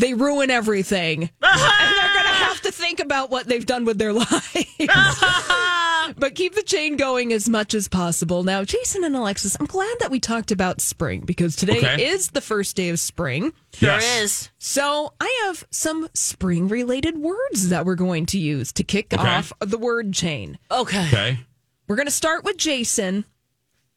they 0.00 0.14
ruin 0.14 0.50
everything. 0.50 1.22
and 1.42 1.60
they're 1.60 2.12
going 2.14 2.24
to 2.24 2.44
have 2.44 2.60
to 2.62 2.72
think 2.72 3.00
about 3.00 3.30
what 3.30 3.46
they've 3.46 3.66
done 3.66 3.84
with 3.84 3.98
their 3.98 4.12
lives. 4.14 4.30
but 6.16 6.34
keep 6.34 6.54
the 6.54 6.62
chain 6.64 6.96
going 6.96 7.32
as 7.32 7.48
much 7.48 7.74
as 7.74 7.88
possible. 7.88 8.42
Now, 8.42 8.64
Jason 8.64 9.04
and 9.04 9.14
Alexis, 9.14 9.56
I'm 9.60 9.66
glad 9.66 9.94
that 10.00 10.10
we 10.10 10.18
talked 10.20 10.50
about 10.50 10.80
spring 10.80 11.20
because 11.20 11.56
today 11.56 11.78
Okay. 11.78 12.06
is 12.08 12.30
the 12.30 12.40
first 12.40 12.76
day 12.76 12.88
of 12.88 12.98
spring. 12.98 13.52
There 13.78 13.90
Yes. 14.00 14.22
is. 14.22 14.50
So 14.58 15.12
I 15.20 15.44
have 15.46 15.64
some 15.70 16.08
spring 16.14 16.68
related 16.68 17.18
words 17.18 17.68
that 17.68 17.84
we're 17.84 17.94
going 17.94 18.26
to 18.26 18.38
use 18.38 18.72
to 18.74 18.82
kick 18.84 19.12
Okay. 19.12 19.22
off 19.22 19.52
the 19.60 19.78
word 19.78 20.12
chain. 20.12 20.58
Okay. 20.70 21.06
Okay. 21.06 21.38
We're 21.86 21.96
going 21.96 22.06
to 22.06 22.12
start 22.12 22.44
with 22.44 22.56
Jason. 22.56 23.24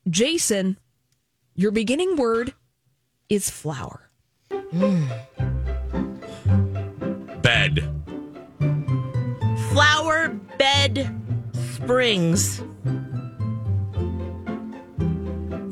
Jason, 0.09 0.77
your 1.55 1.71
beginning 1.71 2.15
word 2.17 2.53
is 3.29 3.49
flower. 3.49 4.09
Bed. 7.41 7.89
Flower 9.71 10.29
bed 10.57 11.09
springs. 11.53 12.61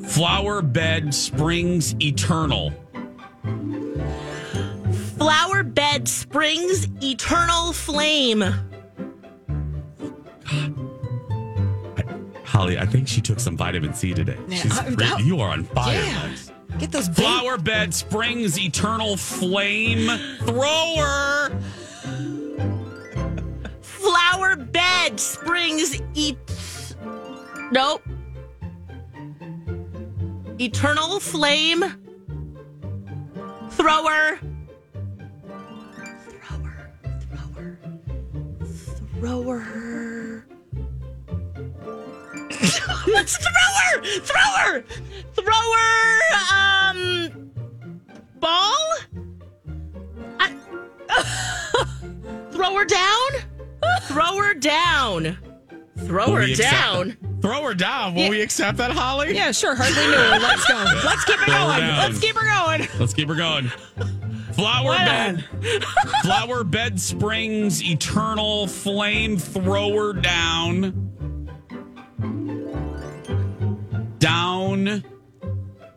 Flower 0.08 0.62
bed 0.62 1.14
springs 1.16 1.96
eternal. 2.02 2.72
Flower 5.18 5.64
bed 5.64 6.08
springs 6.08 6.88
eternal 7.02 7.74
flame. 7.74 8.44
Holly, 12.44 12.78
I 12.78 12.86
think 12.86 13.08
she 13.08 13.22
took 13.22 13.40
some 13.40 13.56
vitamin 13.56 13.94
C 13.94 14.14
today. 14.14 14.38
She's 14.50 14.78
I- 14.80 14.90
that- 14.92 15.22
you 15.24 15.40
are 15.40 15.50
on 15.50 15.64
fire. 15.64 15.96
Yeah. 15.96 16.36
Lex. 16.72 16.82
Get 16.82 16.92
those 16.92 17.08
Flower 17.10 17.58
bed 17.58 17.94
springs 17.94 18.60
eternal 18.60 19.18
flame 19.18 20.10
thrower. 20.46 21.52
Flower 23.82 24.56
bed 24.56 25.20
springs 25.20 26.02
et. 26.16 26.96
Nope. 27.72 28.02
Eternal 30.60 31.20
flame 31.20 31.84
thrower. 33.72 34.40
Thrower. 36.28 36.80
Thrower. 37.30 37.80
Thrower. 39.20 39.91
It's 42.64 43.38
thrower! 43.38 44.04
Thrower! 44.22 44.84
Thrower! 45.36 46.22
Um. 46.54 47.52
Ball? 48.40 48.98
I, 50.40 50.54
throw 52.52 52.76
her 52.76 52.86
down? 52.86 53.30
Throw 54.04 54.38
her 54.38 54.54
down. 54.54 55.38
Throw 56.00 56.28
Will 56.28 56.36
her 56.36 56.48
down. 56.56 57.18
Throw 57.42 57.64
her 57.64 57.74
down. 57.76 58.16
Will 58.16 58.24
Yeah. 58.24 58.30
we 58.30 58.42
accept 58.42 58.78
that, 58.80 58.92
Holly? 58.92 59.36
Yeah, 59.36 59.52
sure. 59.52 59.76
Hardly 59.76 59.96
knew 60.08 60.12
her. 60.14 60.40
Let's 60.40 60.66
go. 60.68 60.76
Let's 61.06 61.26
keep 61.26 61.36
it 61.42 61.46
Throw 61.46 61.54
going. 61.68 61.80
down. 61.80 61.98
Let's 62.00 62.20
keep 62.20 62.36
her 62.36 62.66
going. 62.66 62.88
Let's 63.00 63.14
keep 63.14 63.28
her 63.28 63.36
going. 63.36 63.72
Flower 64.54 64.86
What? 64.86 65.06
bed. 65.06 65.46
Flower 66.24 66.64
bed 66.64 67.00
springs 67.00 67.84
eternal 67.84 68.68
flame 68.68 69.38
thrower 69.38 70.14
down. 70.14 71.11
Down 74.22 75.04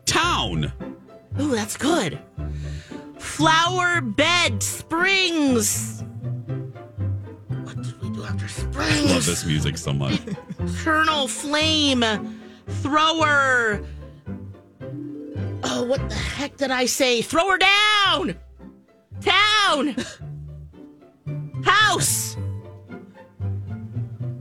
town. 0.05 0.71
Ooh, 1.39 1.51
that's 1.51 1.77
good. 1.77 2.19
Flower 3.19 4.01
bed 4.01 4.63
springs. 4.63 6.03
What 7.49 7.81
did 7.81 8.01
we 8.01 8.09
do 8.09 8.23
after 8.23 8.45
I 8.45 8.47
springs? 8.47 9.11
love 9.11 9.25
this 9.25 9.45
music 9.45 9.77
so 9.77 9.93
much. 9.93 10.19
Eternal 10.59 11.27
flame 11.27 12.03
thrower. 12.67 13.85
Oh, 15.63 15.83
what 15.83 16.09
the 16.09 16.15
heck 16.15 16.57
did 16.57 16.71
I 16.71 16.85
say? 16.85 17.21
Throw 17.21 17.49
her 17.49 17.57
down. 17.57 18.35
Town. 19.21 19.95
House. 21.63 22.37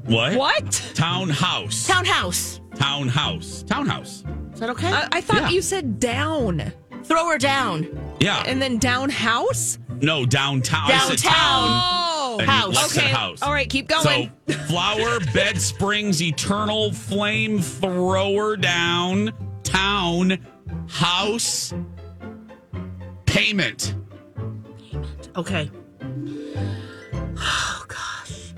What? 0.05 0.37
What? 0.37 0.92
Townhouse. 0.94 1.87
Townhouse. 1.87 2.61
Townhouse. 2.75 3.63
Townhouse. 3.67 4.25
Is 4.53 4.61
that 4.61 4.71
okay? 4.71 4.91
I, 4.93 5.09
I 5.13 5.21
thought 5.21 5.43
Yeah. 5.43 5.49
you 5.51 5.63
said 5.63 5.99
down 6.01 6.73
Throw 7.05 7.29
her 7.29 7.39
down. 7.39 7.87
Yeah. 8.21 8.43
and 8.47 8.61
then 8.63 8.79
down 8.79 9.11
house. 9.11 9.79
no, 10.01 10.25
downtown. 10.25 10.91
I 10.91 10.99
said 11.09 11.19
Downtown. 11.19 11.33
town. 11.33 11.81
Oh, 11.97 12.37
And 12.41 12.49
House. 12.51 12.75
Lex 12.75 12.91
said 12.93 13.05
okay. 13.05 13.13
house. 13.13 13.43
All 13.43 13.53
right, 13.53 13.69
keep 13.69 13.89
going. 13.89 14.31
So, 14.49 14.55
flower 14.69 15.21
bed 15.35 15.61
springs 15.61 16.23
eternal 16.23 16.93
flame 16.93 17.61
thrower 17.61 18.57
down 18.57 19.33
town 19.63 20.39
house 20.89 21.73
payment. 23.27 23.95
Okay. 25.37 25.71
Oh 27.37 27.85
gosh. 27.89 28.55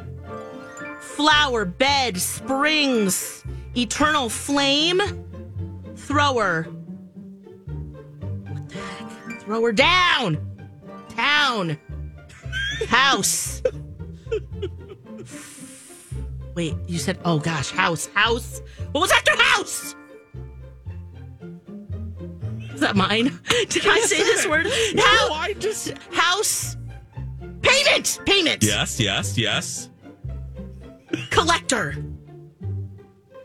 Flower 1.00 1.64
bed 1.64 2.18
springs 2.18 3.42
eternal 3.76 4.28
flame 4.28 5.00
thrower. 5.96 6.64
What 8.48 8.68
the 8.68 8.78
heck? 8.78 9.40
Throw 9.42 9.62
her 9.62 9.72
down. 9.72 10.38
Town. 11.10 11.78
House. 12.88 13.62
Wait, 16.54 16.74
you 16.86 16.98
said 16.98 17.18
oh 17.24 17.38
gosh, 17.38 17.70
house, 17.70 18.06
house. 18.14 18.62
What 18.92 19.02
was 19.02 19.12
after 19.12 19.36
house? 19.36 19.94
Is 22.72 22.80
that 22.80 22.96
mine? 22.96 23.38
Did 23.68 23.86
I 23.86 24.00
say 24.00 24.18
this 24.18 24.46
word? 24.46 24.66
No, 24.94 25.02
How- 25.02 25.32
I 25.32 25.54
just 25.54 25.92
house 26.12 26.76
payment 27.62 28.20
payment 28.26 28.62
yes, 28.62 29.00
yes, 29.00 29.36
yes. 29.36 29.90
collector 31.30 31.94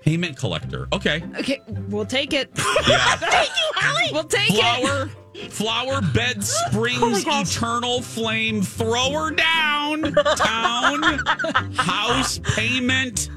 Payment 0.01 0.35
collector. 0.35 0.87
Okay. 0.93 1.23
okay, 1.37 1.61
we'll 1.87 2.05
take 2.05 2.33
it. 2.33 2.49
Yeah. 2.87 2.97
thank 3.17 3.49
you 3.49 3.71
holly 3.75 4.09
We'll 4.11 4.23
take 4.23 4.49
it. 4.49 4.55
Flower, 4.55 5.09
flower 5.49 6.01
bed 6.13 6.43
springs 6.43 7.23
eternal 7.27 8.01
flame 8.01 8.61
thrower 8.61 9.31
down 9.31 10.13
town 10.35 11.03
house 11.75 12.39
payment 12.55 13.29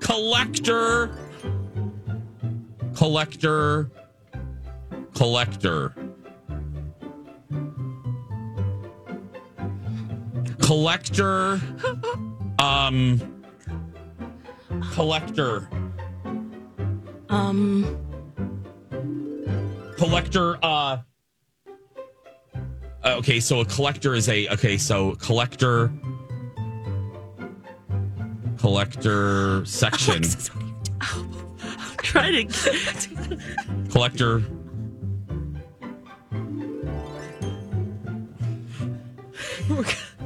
collector 0.00 1.16
collector 2.94 3.90
collector 5.14 5.94
collector 10.60 11.60
um 12.58 13.42
collector 14.92 15.68
Um, 17.32 17.98
collector. 19.96 20.58
Uh, 20.62 20.98
uh, 23.02 23.16
okay, 23.16 23.40
so 23.40 23.60
a 23.60 23.64
collector 23.64 24.14
is 24.14 24.28
a 24.28 24.48
okay. 24.48 24.76
So 24.76 25.12
collector, 25.14 25.90
collector 28.58 29.64
section, 29.64 30.22
I'm 31.00 31.96
trying 32.02 32.48
to. 32.48 33.38
collector. 33.90 34.42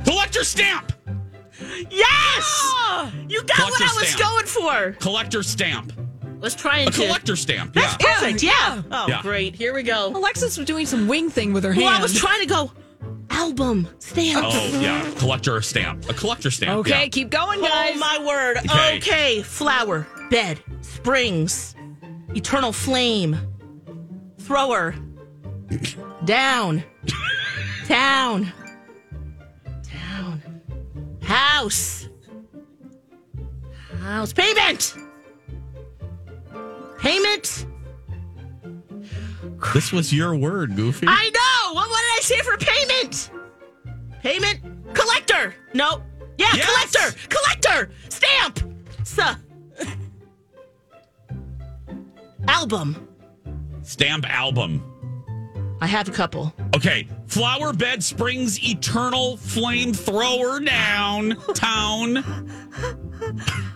Collector 0.04 0.42
stamp. 0.42 0.92
Yes, 1.88 2.74
you 3.28 3.44
got 3.44 3.60
what 3.70 3.80
I 3.80 3.94
was 3.96 4.08
stamp. 4.08 4.18
going 4.18 4.46
for. 4.46 4.92
Collector 4.98 5.44
stamp. 5.44 5.92
Let's 6.46 6.54
try 6.54 6.78
A 6.78 6.86
and 6.86 6.94
collector 6.94 7.34
stamp. 7.34 7.74
Yeah. 7.74 7.82
That's 7.82 7.96
perfect. 8.20 8.40
Yeah. 8.40 8.82
Oh, 8.92 9.06
Yeah. 9.08 9.20
great. 9.20 9.56
Here 9.56 9.74
we 9.74 9.82
go. 9.82 10.12
Alexis 10.14 10.56
was 10.56 10.64
doing 10.64 10.86
some 10.86 11.08
wing 11.08 11.28
thing 11.28 11.52
with 11.52 11.64
her 11.64 11.70
Well, 11.70 11.88
hand. 11.88 11.98
I 11.98 12.00
was 12.00 12.14
trying 12.16 12.38
to 12.40 12.46
go 12.46 12.70
album 13.30 13.88
stamp. 13.98 14.44
Oh 14.48 14.78
yeah, 14.80 15.10
collector 15.18 15.60
stamp. 15.60 16.08
A 16.08 16.14
collector 16.14 16.52
stamp. 16.52 16.78
Okay, 16.78 17.02
yeah. 17.02 17.08
keep 17.08 17.30
going, 17.30 17.58
oh, 17.60 17.66
guys. 17.66 17.94
Oh 17.96 17.98
my 17.98 18.24
word. 18.24 18.58
Okay. 18.58 18.96
Okay. 18.98 19.42
Flower, 19.42 20.06
bed, 20.30 20.60
springs, 20.82 21.74
eternal 22.36 22.70
flame, 22.70 23.36
thrower, 24.38 24.94
down, 26.24 26.84
town, 27.88 28.52
town, 29.82 30.42
house, 31.22 32.08
house, 34.00 34.32
payment, 34.32 34.94
payment. 36.98 37.66
This 39.74 39.92
was 39.92 40.12
your 40.12 40.34
word, 40.36 40.76
Goofy. 40.76 41.06
I 41.08 41.30
know. 41.30 41.74
What, 41.74 41.88
what 41.88 42.00
did 42.00 42.18
I 42.18 42.20
say 42.22 42.40
for 42.40 42.56
payment? 42.56 43.30
Payment 44.22 44.94
collector. 44.94 45.54
No. 45.74 46.02
Yeah, 46.38 46.48
Yes. 46.54 46.66
collector. 46.92 47.18
Collector. 47.28 47.90
Stamp. 48.08 48.60
Suh. 49.04 49.34
Album. 52.48 53.08
Stamp 53.82 54.24
album. 54.28 54.82
I 55.80 55.86
have 55.86 56.08
a 56.08 56.12
couple. 56.12 56.54
Okay, 56.74 57.06
flower 57.26 57.72
bed 57.72 58.02
springs 58.02 58.58
eternal 58.64 59.36
flamethrower 59.36 60.64
down 60.64 61.36
town. 61.54 62.24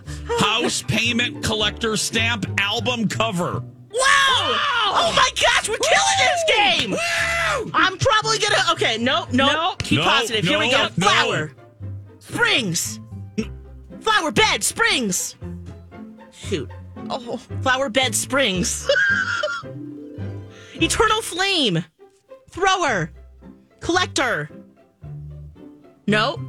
House 0.39 0.81
payment 0.87 1.43
collector 1.43 1.97
stamp 1.97 2.45
album 2.59 3.07
cover. 3.07 3.61
Wow! 3.61 4.57
Oh 4.93 5.13
my 5.15 5.29
gosh, 5.41 5.69
we're 5.69 5.77
killing 5.77 6.19
this 6.19 6.43
game! 6.55 6.95
I'm 7.73 7.97
probably 7.97 8.39
gonna. 8.39 8.63
Okay, 8.71 8.97
no, 8.97 9.25
no, 9.31 9.47
Nope. 9.51 9.83
keep 9.83 9.99
No, 9.99 10.05
positive. 10.05 10.45
Here 10.45 10.59
we 10.59 10.71
no, 10.71 10.77
go. 10.89 10.93
no. 10.97 11.07
Flower, 11.07 11.51
springs, 12.19 12.99
flower 13.99 14.31
bed, 14.31 14.63
springs. 14.63 15.35
Shoot. 16.31 16.71
Oh, 17.09 17.37
flower 17.61 17.89
bed, 17.89 18.15
springs. 18.15 18.89
Eternal 20.75 21.21
flame, 21.21 21.83
thrower, 22.49 23.11
collector. 23.81 24.49
No. 26.07 26.39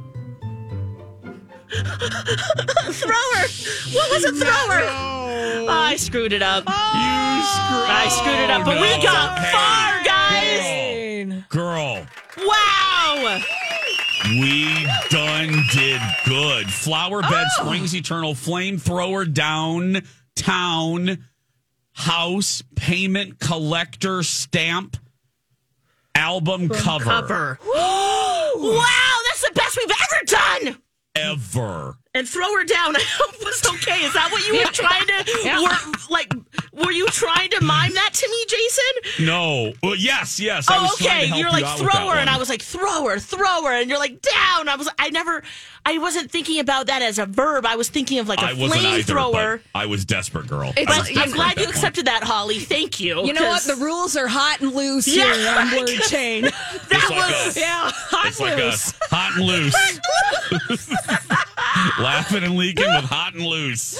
thrower. 2.93 3.47
What 3.93 4.11
was 4.11 4.23
a 4.25 4.31
thrower? 4.33 4.81
Oh, 4.89 5.67
I 5.69 5.95
screwed 5.97 6.33
it 6.33 6.41
up. 6.41 6.63
Oh. 6.67 6.71
You 6.71 7.43
screwed. 7.45 7.89
I 7.89 8.07
screwed 8.09 8.39
it 8.39 8.49
up, 8.49 8.65
but 8.65 8.79
we 8.81 9.03
got 9.03 9.37
Okay. 9.37 9.51
far, 9.51 10.03
guys. 10.03 11.43
Girl, 11.49 12.05
Wow. 12.37 13.41
we 14.25 14.87
done 15.09 15.63
did 15.71 16.01
good. 16.25 16.71
Flower 16.71 17.21
bed 17.21 17.45
Oh. 17.59 17.63
springs 17.65 17.93
eternal 17.95 18.33
flamethrower 18.35 19.31
down 19.31 20.01
town. 20.35 21.25
House 21.95 22.63
payment 22.75 23.39
collector 23.39 24.23
stamp 24.23 24.97
album 26.15 26.67
cover. 26.69 27.03
Cover. 27.03 27.59
wow, 27.75 29.15
that's 29.27 29.41
the 29.41 29.51
best 29.53 29.77
we've 29.77 29.91
ever 29.91 30.25
done. 30.25 30.82
Ever. 31.15 31.97
And 32.15 32.27
throw 32.27 32.45
her 32.57 32.63
down. 32.63 32.95
I 32.95 33.03
hope 33.03 33.39
was 33.43 33.63
okay. 33.75 34.03
Is 34.05 34.13
that 34.13 34.29
what 34.31 34.45
you 34.47 34.57
were 34.59 34.71
trying 34.71 35.05
to? 35.07 35.13
Yeah. 35.43 35.61
Were, 35.61 35.93
like, 36.09 36.31
were 36.71 36.91
you 36.91 37.07
trying 37.07 37.49
to 37.51 37.61
mime 37.63 37.93
that 37.93 38.11
to 38.13 38.29
me, 38.29 38.45
Jason? 38.47 39.25
No. 39.25 39.73
Well, 39.81 39.95
yes, 39.95 40.39
yes. 40.39 40.69
I 40.69 40.77
Oh, 40.77 40.81
was 40.83 40.93
okay. 41.01 41.21
to 41.21 41.27
help 41.27 41.39
You're 41.39 41.47
you 41.49 41.53
like 41.53 41.65
out 41.65 41.79
throw 41.79 42.09
her, 42.09 42.17
and. 42.17 42.29
I 42.29 42.37
was 42.37 42.49
like 42.49 42.61
throw 42.61 43.07
her, 43.09 43.19
throw 43.19 43.63
her, 43.65 43.73
and 43.73 43.89
you're 43.89 43.99
like 43.99 44.21
down. 44.21 44.69
I 44.69 44.75
was, 44.77 44.89
I 44.99 45.09
never, 45.09 45.43
I 45.85 45.97
wasn't 45.97 46.31
thinking 46.31 46.59
about 46.59 46.87
that 46.87 47.01
as 47.01 47.19
a 47.19 47.25
verb. 47.25 47.65
I 47.65 47.75
was 47.75 47.89
thinking 47.89 48.19
of 48.19 48.27
like 48.29 48.39
a 48.39 48.45
I 48.45 48.53
wasn't 48.53 48.85
either, 48.85 49.13
flamethrower. 49.15 49.59
but 49.73 49.79
I 49.79 49.85
was 49.85 50.05
desperate, 50.05 50.47
girl. 50.47 50.71
It's 50.77 50.89
I 50.89 50.97
like- 50.97 50.99
was 51.01 51.09
I'm 51.09 51.15
desperate 51.15 51.35
glad 51.35 51.45
at 51.51 51.57
you 51.57 51.61
that 51.61 51.65
point. 51.65 51.75
accepted 51.75 52.05
that, 52.05 52.23
Holly. 52.23 52.59
Thank 52.59 52.99
you. 53.01 53.25
You 53.25 53.33
know 53.33 53.41
what? 53.47 53.63
'cause 53.63 53.65
The 53.77 53.83
rules 53.83 54.15
are 54.15 54.27
hot 54.27 54.61
and 54.61 54.73
loose 54.73 55.07
Yeah, 55.07 55.33
here 55.35 55.49
on 55.49 55.71
word 55.71 55.85
because- 55.87 56.09
chain. 56.09 56.43
that 56.43 56.53
It's 56.89 57.09
like 57.09 57.19
was 57.45 57.57
a- 57.57 57.59
yeah, 57.59 57.91
hot 57.93 58.27
It's 58.27 58.39
and 58.39 58.49
like 58.49 58.57
loose. 58.57 58.93
a 59.11 59.15
hot 59.15 59.35
and 59.37 59.45
loose. 59.45 60.89
Laughing 61.99 62.43
and 62.43 62.55
leaking 62.55 62.85
with 62.85 63.05
hot 63.05 63.33
and 63.33 63.45
loose. 63.45 63.97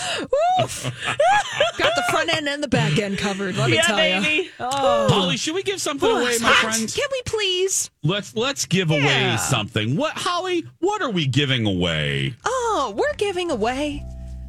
Got 1.78 1.96
the 1.96 2.04
front 2.10 2.34
end 2.36 2.48
and 2.48 2.64
the 2.64 2.68
back 2.68 2.98
end 2.98 3.18
covered. 3.18 3.56
Let 3.58 3.70
me 3.70 3.76
yeah, 3.78 3.82
tell 3.84 3.96
baby. 3.98 4.44
you. 4.44 4.50
Oh. 4.60 5.08
Polly, 5.10 5.38
should 5.38 5.56
we 5.56 5.64
give 5.64 5.82
something 5.82 6.10
Oh, 6.10 6.18
away, 6.22 6.38
my 6.40 6.48
hot. 6.50 6.74
friends? 6.74 6.96
Can 6.96 7.08
we 7.12 7.22
please? 7.26 7.90
Let's 8.04 8.36
let's 8.36 8.66
give 8.66 8.92
away 8.92 9.38
something. 9.38 9.96
What, 9.96 10.14
Holly? 10.16 10.66
What 10.80 11.02
are 11.02 11.10
we 11.10 11.26
giving 11.28 11.66
away? 11.66 12.36
Oh, 12.46 12.94
we're 12.96 13.14
giving 13.16 13.52
away 13.52 14.04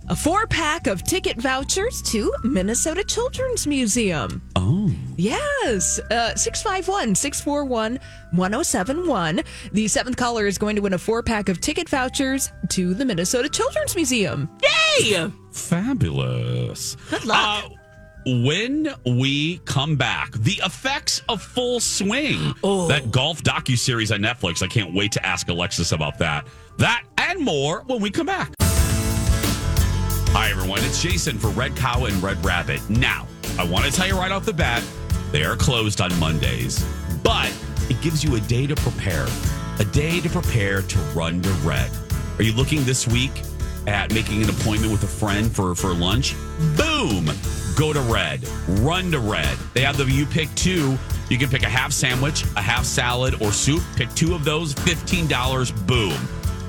a 0.08 0.16
four 0.16 0.46
pack 0.46 0.86
of 0.86 1.02
ticket 1.02 1.40
vouchers 1.40 2.02
to 2.02 2.32
Minnesota 2.44 3.02
Children's 3.04 3.66
Museum. 3.66 4.42
Oh, 4.56 4.92
Yes, 5.16 6.00
uh, 6.10 6.34
651 6.34 7.14
641 7.14 7.98
1071. 8.32 9.40
The 9.72 9.88
seventh 9.88 10.16
caller 10.16 10.46
is 10.46 10.58
going 10.58 10.76
to 10.76 10.82
win 10.82 10.92
a 10.92 10.98
four 10.98 11.22
pack 11.22 11.48
of 11.48 11.60
ticket 11.60 11.88
vouchers 11.88 12.50
to 12.70 12.94
the 12.94 13.04
Minnesota 13.04 13.48
Children's 13.48 13.94
Museum. 13.94 14.48
Yay! 15.00 15.30
fabulous! 15.52 16.96
Good 17.10 17.24
luck. 17.24 17.64
Uh, 17.64 17.68
when 18.26 18.88
we 19.06 19.58
come 19.58 19.96
back, 19.96 20.32
the 20.32 20.60
effects 20.64 21.22
of 21.28 21.42
full 21.42 21.78
swing. 21.78 22.54
Oh. 22.64 22.88
That 22.88 23.10
golf 23.10 23.42
docu 23.42 23.78
series 23.78 24.10
on 24.10 24.20
Netflix. 24.20 24.62
I 24.62 24.66
can't 24.66 24.94
wait 24.94 25.12
to 25.12 25.24
ask 25.24 25.48
Alexis 25.48 25.92
about 25.92 26.18
that. 26.18 26.46
That 26.78 27.04
and 27.18 27.40
more 27.40 27.82
when 27.86 28.00
we 28.00 28.10
come 28.10 28.26
back. 28.26 28.50
Hi 30.34 30.50
everyone, 30.50 30.80
it's 30.82 31.00
Jason 31.00 31.38
for 31.38 31.46
Red 31.50 31.76
Cow 31.76 32.06
and 32.06 32.20
Red 32.20 32.44
Rabbit. 32.44 32.80
Now, 32.90 33.28
I 33.56 33.62
want 33.62 33.84
to 33.84 33.92
tell 33.92 34.08
you 34.08 34.16
right 34.16 34.32
off 34.32 34.44
the 34.44 34.52
bat, 34.52 34.82
they 35.30 35.44
are 35.44 35.54
closed 35.54 36.00
on 36.00 36.12
Mondays, 36.18 36.84
but 37.22 37.56
it 37.88 38.02
gives 38.02 38.24
you 38.24 38.34
a 38.34 38.40
day 38.40 38.66
to 38.66 38.74
prepare. 38.74 39.28
A 39.78 39.84
day 39.84 40.20
to 40.20 40.28
prepare 40.28 40.82
to 40.82 40.98
run 41.14 41.40
to 41.40 41.50
Red. 41.62 41.88
Are 42.36 42.42
you 42.42 42.52
looking 42.52 42.82
this 42.82 43.06
week 43.06 43.30
at 43.86 44.12
making 44.12 44.42
an 44.42 44.50
appointment 44.50 44.90
with 44.90 45.04
a 45.04 45.06
friend 45.06 45.54
for, 45.54 45.72
for 45.76 45.94
lunch? 45.94 46.34
Boom! 46.76 47.30
Go 47.76 47.92
to 47.92 48.00
Red. 48.00 48.44
Run 48.80 49.12
to 49.12 49.20
Red. 49.20 49.56
They 49.72 49.82
have 49.82 49.96
the 49.96 50.04
you 50.04 50.26
pick 50.26 50.52
two. 50.56 50.98
You 51.30 51.38
can 51.38 51.48
pick 51.48 51.62
a 51.62 51.68
half 51.68 51.92
sandwich, 51.92 52.42
a 52.56 52.60
half 52.60 52.84
salad, 52.84 53.40
or 53.40 53.52
soup. 53.52 53.84
Pick 53.94 54.12
two 54.14 54.34
of 54.34 54.44
those, 54.44 54.74
$15. 54.74 55.86
Boom. 55.86 56.18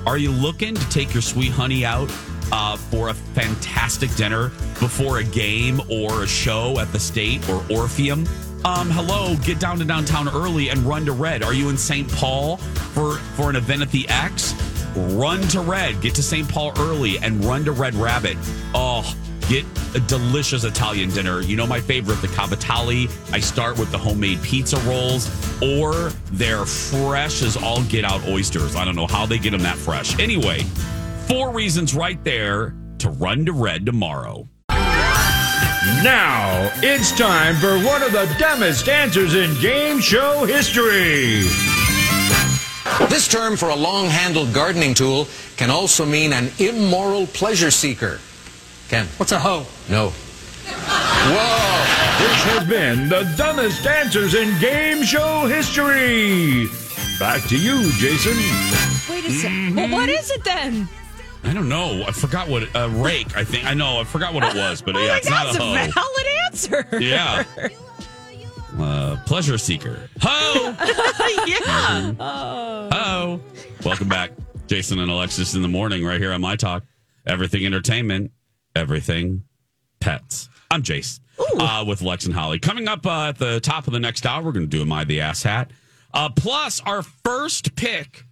Are 0.06 0.18
you 0.18 0.30
looking 0.30 0.76
to 0.76 0.88
take 0.88 1.12
your 1.12 1.22
sweet 1.22 1.50
honey 1.50 1.84
out 1.84 2.08
uh, 2.52 2.76
for 2.76 3.08
a 3.08 3.14
fantastic 3.14 4.14
dinner 4.14 4.50
before 4.80 5.18
a 5.18 5.24
game 5.24 5.80
or 5.90 6.24
a 6.24 6.26
show 6.26 6.78
at 6.78 6.90
the 6.92 7.00
State 7.00 7.48
or 7.48 7.64
Orpheum? 7.70 8.26
Um, 8.64 8.90
hello, 8.90 9.36
get 9.44 9.60
down 9.60 9.78
to 9.78 9.84
downtown 9.84 10.28
early 10.28 10.70
and 10.70 10.80
run 10.80 11.04
to 11.06 11.12
Red. 11.12 11.42
Are 11.42 11.54
you 11.54 11.68
in 11.68 11.76
St. 11.76 12.10
Paul 12.12 12.56
for 12.56 13.16
for 13.36 13.48
an 13.48 13.56
event 13.56 13.82
at 13.82 13.90
the 13.90 14.08
X? 14.08 14.54
Run 14.96 15.42
to 15.48 15.60
Red. 15.60 16.00
Get 16.00 16.14
to 16.14 16.22
St. 16.22 16.48
Paul 16.48 16.72
early 16.78 17.18
and 17.18 17.44
run 17.44 17.64
to 17.66 17.72
Red 17.72 17.94
Rabbit. 17.94 18.36
Oh, 18.74 19.14
get 19.48 19.64
a 19.94 20.00
delicious 20.00 20.64
Italian 20.64 21.10
dinner. 21.10 21.40
You 21.40 21.56
know 21.56 21.66
my 21.66 21.80
favorite, 21.80 22.20
the 22.22 22.28
cavatelli. 22.28 23.08
I 23.32 23.40
start 23.40 23.78
with 23.78 23.92
the 23.92 23.98
homemade 23.98 24.42
pizza 24.42 24.78
rolls, 24.80 25.30
or 25.62 26.10
they're 26.32 26.66
fresh 26.66 27.42
as 27.42 27.56
all 27.56 27.82
get 27.84 28.04
out 28.04 28.26
oysters. 28.26 28.74
I 28.74 28.84
don't 28.84 28.96
know 28.96 29.06
how 29.06 29.26
they 29.26 29.38
get 29.38 29.50
them 29.50 29.62
that 29.62 29.76
fresh. 29.76 30.18
Anyway, 30.18 30.64
four 31.26 31.50
reasons 31.50 31.94
right 31.94 32.22
there 32.24 32.74
to 32.98 33.10
run 33.10 33.44
to 33.46 33.52
Red 33.52 33.84
tomorrow. 33.86 34.48
Now 36.02 36.70
it's 36.82 37.16
time 37.16 37.56
for 37.56 37.78
one 37.78 38.02
of 38.02 38.12
the 38.12 38.32
dumbest 38.38 38.88
answers 38.88 39.34
in 39.34 39.60
game 39.60 40.00
show 40.00 40.44
history. 40.44 41.42
This 43.08 43.28
term 43.28 43.56
for 43.56 43.68
a 43.68 43.76
long 43.76 44.06
handled 44.06 44.52
gardening 44.52 44.94
tool 44.94 45.28
can 45.56 45.70
also 45.70 46.04
mean 46.06 46.32
an 46.32 46.50
immoral 46.58 47.26
pleasure 47.28 47.70
seeker. 47.70 48.20
Ken. 48.88 49.06
What's 49.16 49.32
a 49.32 49.38
hoe? 49.38 49.66
No. 49.88 50.10
Whoa! 50.68 51.76
This 52.18 52.44
has 52.44 52.68
been 52.68 53.08
the 53.08 53.30
dumbest 53.36 53.86
answers 53.86 54.34
in 54.34 54.58
game 54.60 55.02
show 55.02 55.46
history. 55.46 56.66
Back 57.18 57.42
to 57.48 57.56
you, 57.58 57.90
Jason. 57.92 58.36
Wait 59.10 59.24
a 59.24 59.30
second. 59.30 59.76
Well, 59.76 59.90
what 59.90 60.08
is 60.08 60.30
it 60.30 60.44
then? 60.44 60.88
I 61.46 61.52
don't 61.54 61.68
know. 61.68 62.02
I 62.06 62.10
forgot 62.10 62.48
what 62.48 62.68
a 62.74 62.88
rake. 62.88 63.36
I 63.36 63.44
think 63.44 63.64
I 63.66 63.74
know. 63.74 64.00
I 64.00 64.04
forgot 64.04 64.34
what 64.34 64.42
it 64.42 64.54
was, 64.60 64.82
but 64.82 64.96
Oh 64.96 65.04
yeah, 65.04 65.16
it's 65.16 65.28
God, 65.28 65.54
not 65.54 65.56
a 65.56 65.88
a 65.88 65.92
valid 65.92 66.26
answer. 66.46 66.86
Yeah. 67.00 67.44
Uh, 68.78 69.16
pleasure 69.24 69.56
seeker. 69.56 70.10
Ho! 70.20 70.76
yeah. 71.46 72.12
Ho! 72.92 73.40
Welcome 73.82 74.08
back, 74.10 74.32
Jason 74.66 74.98
and 74.98 75.10
Alexis 75.10 75.54
in 75.54 75.62
the 75.62 75.68
morning, 75.68 76.04
right 76.04 76.20
here 76.20 76.30
on 76.30 76.42
My 76.42 76.56
Talk. 76.56 76.82
Everything 77.26 77.64
entertainment, 77.64 78.32
everything 78.74 79.44
pets. 79.98 80.50
I'm 80.70 80.82
Jace 80.82 81.20
uh, 81.58 81.86
with 81.88 82.02
Lex 82.02 82.26
and 82.26 82.34
Holly. 82.34 82.58
Coming 82.58 82.86
up 82.86 83.06
uh, 83.06 83.28
at 83.28 83.38
the 83.38 83.60
top 83.60 83.86
of 83.86 83.94
the 83.94 84.00
next 84.00 84.26
hour, 84.26 84.42
we're 84.42 84.52
going 84.52 84.66
to 84.68 84.76
do 84.76 84.82
a 84.82 84.84
My 84.84 85.04
the 85.04 85.22
Ass 85.22 85.42
Hat. 85.42 85.70
Uh, 86.12 86.28
plus, 86.28 86.80
our 86.80 87.00
first 87.02 87.76
pick 87.76 88.25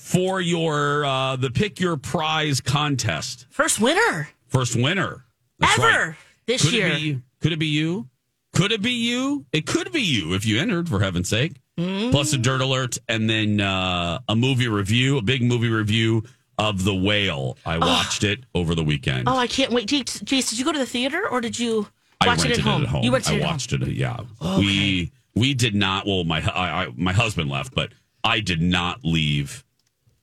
for 0.00 0.40
your 0.40 1.04
uh, 1.04 1.36
the 1.36 1.50
pick 1.50 1.78
your 1.78 1.96
prize 1.96 2.60
contest. 2.60 3.46
First 3.50 3.80
winner 3.80 4.28
First 4.48 4.74
winner. 4.74 5.24
That's 5.58 5.78
ever 5.78 6.08
right. 6.08 6.16
this 6.46 6.62
could 6.62 6.72
year. 6.72 6.86
It 6.88 6.94
be, 6.94 7.20
could 7.40 7.52
it 7.52 7.58
be 7.58 7.66
you? 7.66 8.08
Could 8.52 8.72
it 8.72 8.82
be 8.82 8.90
you? 8.92 9.46
It 9.52 9.66
could 9.66 9.92
be 9.92 10.02
you 10.02 10.34
if 10.34 10.44
you 10.44 10.58
entered, 10.58 10.88
for 10.88 11.00
heaven's 11.00 11.28
sake. 11.28 11.60
Mm-hmm. 11.78 12.10
Plus 12.10 12.32
a 12.32 12.38
dirt 12.38 12.60
alert 12.60 12.98
and 13.08 13.30
then 13.30 13.60
uh, 13.60 14.18
a 14.28 14.34
movie 14.34 14.66
review, 14.66 15.18
a 15.18 15.22
big 15.22 15.42
movie 15.42 15.68
review 15.68 16.24
of 16.58 16.82
The 16.82 16.94
Whale. 16.94 17.56
I 17.64 17.78
watched 17.78 18.24
it 18.24 18.40
over 18.54 18.74
the 18.74 18.82
weekend. 18.82 19.28
Oh, 19.28 19.36
I 19.36 19.46
can't 19.46 19.70
wait. 19.72 19.88
Jace, 19.88 20.24
did 20.26 20.58
you 20.58 20.64
go 20.64 20.72
to 20.72 20.78
the 20.78 20.86
theater 20.86 21.28
or 21.28 21.40
did 21.40 21.58
you 21.58 21.86
I 22.20 22.26
watch 22.26 22.38
rented 22.38 22.58
it 22.58 22.66
at 22.66 22.86
home? 22.86 23.04
You 23.04 23.12
went 23.12 23.24
to 23.26 23.32
I 23.32 23.34
it 23.34 23.36
at 23.36 23.42
home. 23.42 23.52
watched 23.52 23.72
it. 23.72 23.86
Yeah, 23.88 24.20
we 24.58 25.12
we 25.36 25.54
did 25.54 25.76
not. 25.76 26.06
Well, 26.06 26.24
my 26.24 26.40
I, 26.40 26.84
I, 26.84 26.88
my 26.96 27.12
husband 27.12 27.48
left, 27.48 27.72
but 27.74 27.92
I 28.24 28.40
did 28.40 28.60
not 28.60 29.00
leave 29.04 29.64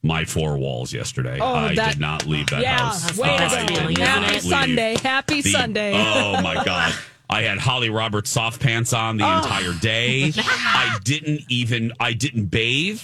my 0.07 0.25
four 0.25 0.57
walls 0.57 0.93
yesterday. 0.93 1.37
Oh, 1.39 1.53
I 1.53 1.75
that- 1.75 1.91
did 1.93 1.99
not 1.99 2.25
leave 2.25 2.47
that 2.47 2.61
yeah, 2.61 2.77
house. 2.77 3.19
I 3.19 3.67
go. 3.67 3.87
did 3.87 3.97
Happy. 3.99 4.39
Sunday. 4.39 4.95
Happy 5.03 5.41
The- 5.41 5.51
Sunday. 5.51 5.93
Oh 5.95 6.41
my 6.41 6.55
god. 6.65 6.93
I 7.29 7.41
had 7.41 7.57
Holly 7.57 7.89
Roberts 7.89 8.29
soft 8.29 8.61
pants 8.61 8.93
on 8.93 9.17
the 9.17 9.25
Oh. 9.25 9.37
entire 9.39 9.73
day. 9.73 10.31
I 10.37 10.97
didn't 11.03 11.41
even 11.49 11.91
I 11.99 12.13
didn't 12.13 12.45
bathe. 12.45 13.01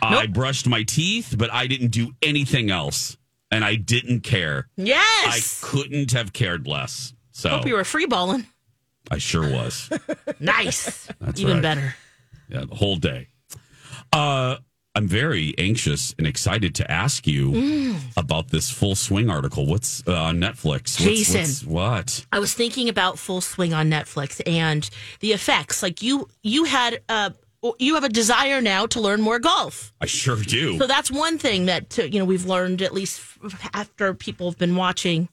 I 0.00 0.26
brushed 0.26 0.68
my 0.68 0.84
teeth, 0.84 1.34
but 1.36 1.52
I 1.52 1.66
didn't 1.66 1.88
do 1.88 2.12
anything 2.22 2.70
else. 2.70 3.16
And 3.50 3.64
I 3.64 3.74
didn't 3.76 4.20
care. 4.20 4.68
Yes. 4.76 5.62
I 5.64 5.66
couldn't 5.66 6.12
have 6.12 6.32
cared 6.32 6.66
less. 6.66 7.12
So 7.32 7.48
Hope 7.50 7.66
you 7.66 7.74
were 7.74 7.84
free 7.84 8.06
balling. 8.06 8.46
I 9.10 9.18
sure 9.18 9.42
was. 9.50 9.88
Nice. 10.40 11.08
That's 11.20 11.40
Even 11.40 11.54
right. 11.54 11.62
better. 11.62 11.94
Yeah, 12.48 12.64
the 12.68 12.74
whole 12.74 12.96
day. 12.96 13.28
Uh, 14.12 14.56
I'm 14.96 15.06
very 15.06 15.54
anxious 15.58 16.14
and 16.18 16.26
excited 16.26 16.74
to 16.76 16.90
ask 16.90 17.26
you 17.26 17.50
Mm. 17.52 18.00
about 18.16 18.48
this 18.48 18.70
full 18.70 18.94
swing 18.94 19.28
article. 19.30 19.66
What's 19.66 20.02
uh, 20.08 20.14
on 20.14 20.38
Netflix? 20.38 20.64
What's- 20.64 20.96
Jason. 20.96 21.40
what's- 21.40 21.64
what? 21.64 22.26
I 22.32 22.38
was 22.38 22.54
thinking 22.54 22.88
about 22.88 23.18
Full 23.18 23.40
Swing 23.42 23.74
on 23.74 23.90
Netflix 23.90 24.40
and 24.46 24.88
the 25.20 25.32
effects. 25.32 25.82
Like 25.82 26.02
you, 26.02 26.28
you 26.42 26.64
had 26.64 27.00
uh, 27.10 27.30
you 27.78 27.94
have 27.94 28.04
a 28.04 28.08
desire 28.08 28.60
now 28.62 28.86
to 28.86 29.00
learn 29.00 29.20
more 29.20 29.38
golf. 29.38 29.92
I 30.00 30.06
sure 30.06 30.36
do. 30.36 30.78
So 30.78 30.86
that's 30.86 31.10
one 31.10 31.36
thing 31.38 31.66
that 31.66 31.98
uh, 31.98 32.02
you 32.04 32.18
know 32.18 32.24
we've 32.24 32.46
learned 32.46 32.80
at 32.80 32.94
least 32.94 33.20
after 33.74 34.14
people 34.14 34.50
have 34.50 34.58
been 34.58 34.76
watching 34.76 35.28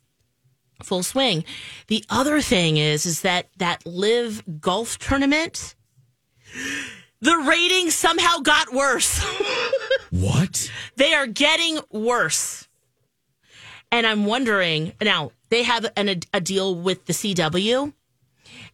Full 0.84 1.04
Swing. 1.04 1.46
The 1.88 2.04
other 2.10 2.42
thing 2.42 2.76
is 2.78 3.06
is 3.06 3.22
that 3.22 3.48
that 3.58 3.86
LIV 3.86 4.44
golf 4.60 4.98
tournament 5.00 5.76
the 7.24 7.38
ratings 7.38 7.96
somehow 7.96 8.40
got 8.40 8.74
worse. 8.74 9.24
what? 10.12 10.70
They 10.98 11.14
are 11.14 11.26
getting 11.26 11.80
worse. 11.90 12.68
And 13.92 14.06
I'm 14.06 14.26
wondering 14.26 14.92
now 15.02 15.32
they 15.50 15.64
have 15.64 15.86
an, 15.96 16.22
a, 16.34 16.42
deal 16.42 16.76
with 16.76 17.06
the 17.06 17.14
CW 17.14 17.94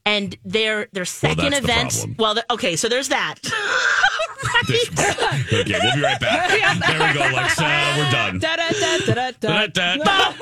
and 0.06 0.36
their 0.44 0.88
their 0.94 1.06
second 1.06 1.52
the 1.52 1.58
event 1.58 2.06
well 2.18 2.34
the, 2.34 2.54
okay 2.54 2.78
so 2.78 2.88
there's 2.88 3.10
that 3.10 3.36
okay, 4.64 4.80
we'll 4.98 5.64
be 5.96 6.02
right 6.02 6.20
back. 6.20 6.50
There 6.88 7.08
we 7.08 7.14
go, 7.14 7.30
Alexa. 7.30 7.64
We're 7.98 8.12
done. 8.12 8.40
Da, 8.40 8.56
da, 8.56 8.70
da, 8.70 8.98
da, 8.98 9.14
da, 9.14 9.32
da. 9.40 9.68
Da-da-da. 9.68 10.34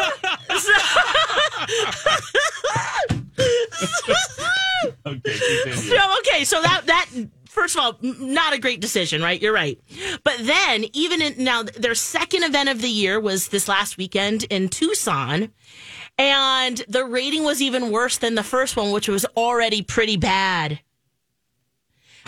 okay, 5.07 5.39
continue. 5.63 5.97
So 5.97 6.17
okay, 6.19 6.43
so 6.43 6.61
that 6.61 6.81
that 6.85 7.07
first 7.57 7.75
of 7.75 7.81
all, 7.81 7.97
not 8.01 8.53
a 8.53 8.59
great 8.59 8.79
decision, 8.79 9.21
right? 9.21 9.41
You're 9.41 9.53
right. 9.53 9.79
But 10.23 10.37
then 10.41 10.85
even 10.93 11.21
in, 11.23 11.43
now, 11.43 11.63
their 11.63 11.95
second 11.95 12.43
event 12.43 12.69
of 12.69 12.81
the 12.81 12.89
year 12.89 13.19
was 13.19 13.47
this 13.47 13.67
last 13.67 13.97
weekend 13.97 14.43
in 14.43 14.69
Tucson, 14.69 15.51
and 16.19 16.77
the 16.87 17.03
rating 17.03 17.43
was 17.43 17.61
even 17.61 17.89
worse 17.91 18.19
than 18.19 18.35
the 18.35 18.43
first 18.43 18.77
one, 18.77 18.91
which 18.91 19.09
was 19.09 19.25
already 19.35 19.81
pretty 19.81 20.17
bad. 20.17 20.79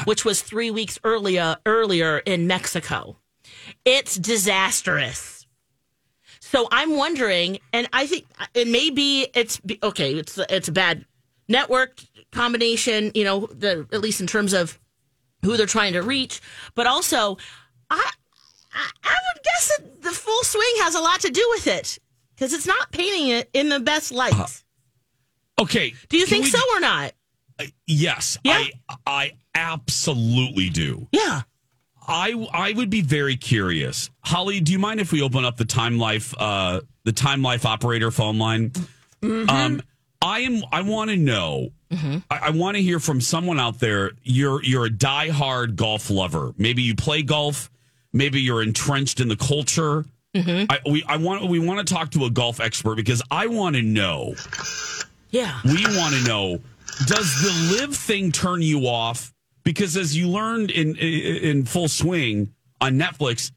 Which 0.06 0.26
was 0.26 0.42
three 0.42 0.72
weeks 0.72 0.98
earlier 1.04 1.58
earlier 1.66 2.20
in 2.20 2.48
Mexico. 2.48 3.18
It's 3.84 4.16
disastrous. 4.16 5.46
So 6.40 6.68
I'm 6.72 6.96
wondering, 6.96 7.60
and 7.74 7.88
I 7.92 8.08
think 8.08 8.26
it 8.54 8.68
may 8.68 8.90
be 8.90 9.28
it's 9.36 9.62
okay. 9.84 10.14
It's 10.14 10.40
it's 10.50 10.70
a 10.70 10.72
bad 10.72 11.06
network 11.50 12.00
combination, 12.32 13.12
you 13.14 13.26
know, 13.26 13.48
the 13.48 13.88
at 13.92 14.00
least 14.00 14.22
in 14.22 14.28
terms 14.28 14.54
of 14.54 14.80
who 15.44 15.58
they're 15.58 15.66
trying 15.66 15.94
to 15.94 16.02
reach, 16.02 16.42
but 16.76 16.88
also 16.88 17.38
I 17.90 18.12
I, 18.74 18.90
I 19.04 19.16
would 19.36 19.44
guess 19.44 19.78
that 19.78 20.02
the 20.04 20.12
full 20.12 20.44
swing 20.44 20.74
has 20.84 20.96
a 20.96 21.00
lot 21.00 21.22
to 21.22 21.30
do 21.30 21.46
with 21.52 21.68
it 21.68 21.98
because 22.36 22.54
it's 22.54 22.68
not 22.68 22.92
painting 22.92 23.30
it 23.30 23.50
in 23.54 23.70
the 23.70 23.80
best 23.80 24.12
light. 24.12 24.34
Okay. 25.60 25.94
do 26.10 26.18
you 26.18 26.24
Uh, 26.24 26.28
think 26.28 26.46
we- 26.46 26.52
so 26.52 26.60
or 26.76 26.80
not? 26.80 27.14
Yes, 27.86 28.38
I 28.46 28.72
I 29.06 29.34
absolutely 29.54 30.70
do. 30.70 31.08
Yeah. 31.12 31.42
I 32.08 32.32
I 32.54 32.72
would 32.74 32.90
be 32.90 33.02
very 33.02 33.36
curious. 33.36 34.10
Holly, 34.22 34.62
do 34.62 34.72
you 34.72 34.80
mind 34.80 35.00
if 35.02 35.12
we 35.12 35.22
open 35.22 35.44
up 35.46 35.58
the 35.58 35.66
Time 35.66 35.98
Life 36.00 36.34
uh 36.40 36.80
the 37.04 37.12
Time 37.12 37.42
Life 37.42 37.66
operator 37.66 38.12
phone 38.12 38.38
line? 38.40 38.72
Um 39.22 39.82
I 40.22 40.40
am 40.42 40.64
I 40.72 40.82
want 40.82 41.10
to 41.10 41.18
know 41.18 41.70
Mm-hmm. 41.92 42.18
I, 42.30 42.38
I 42.38 42.50
want 42.52 42.78
to 42.78 42.84
hear 42.84 43.00
from 43.00 43.20
someone 43.20 43.60
out 43.60 43.80
there. 43.80 44.12
You're 44.24 44.64
you're 44.64 44.86
a 44.86 44.90
diehard 44.90 45.76
golf 45.76 46.10
lover. 46.10 46.54
Maybe 46.58 46.82
you 46.82 46.96
play 46.96 47.24
golf. 47.24 47.72
Maybe 48.14 48.42
you're 48.42 48.62
entrenched 48.62 49.20
in 49.20 49.28
the 49.28 49.36
culture. 49.36 50.06
Mm-hmm. 50.36 50.66
I 50.70 50.80
we 50.90 51.04
I 51.04 51.18
want 51.18 51.48
we 51.48 51.60
want 51.60 51.86
to 51.86 51.94
talk 51.94 52.12
to 52.12 52.26
a 52.26 52.30
golf 52.30 52.60
expert 52.60 52.96
because 52.96 53.22
I 53.32 53.48
want 53.48 53.76
to 53.76 53.82
know. 53.82 54.36
Yeah. 55.32 55.60
We 55.64 55.84
want 55.86 56.16
to 56.16 56.24
know 56.28 56.60
does 57.06 57.42
the 57.42 57.78
LIV 57.78 57.96
thing 57.96 58.32
turn 58.32 58.62
you 58.62 58.88
off? 58.88 59.34
Because 59.64 59.96
as 59.98 60.16
you 60.16 60.28
learned 60.28 60.72
in 60.72 60.96
in 60.96 61.66
full 61.66 61.88
swing 61.88 62.54
on 62.82 62.94
Netflix, 62.94 63.52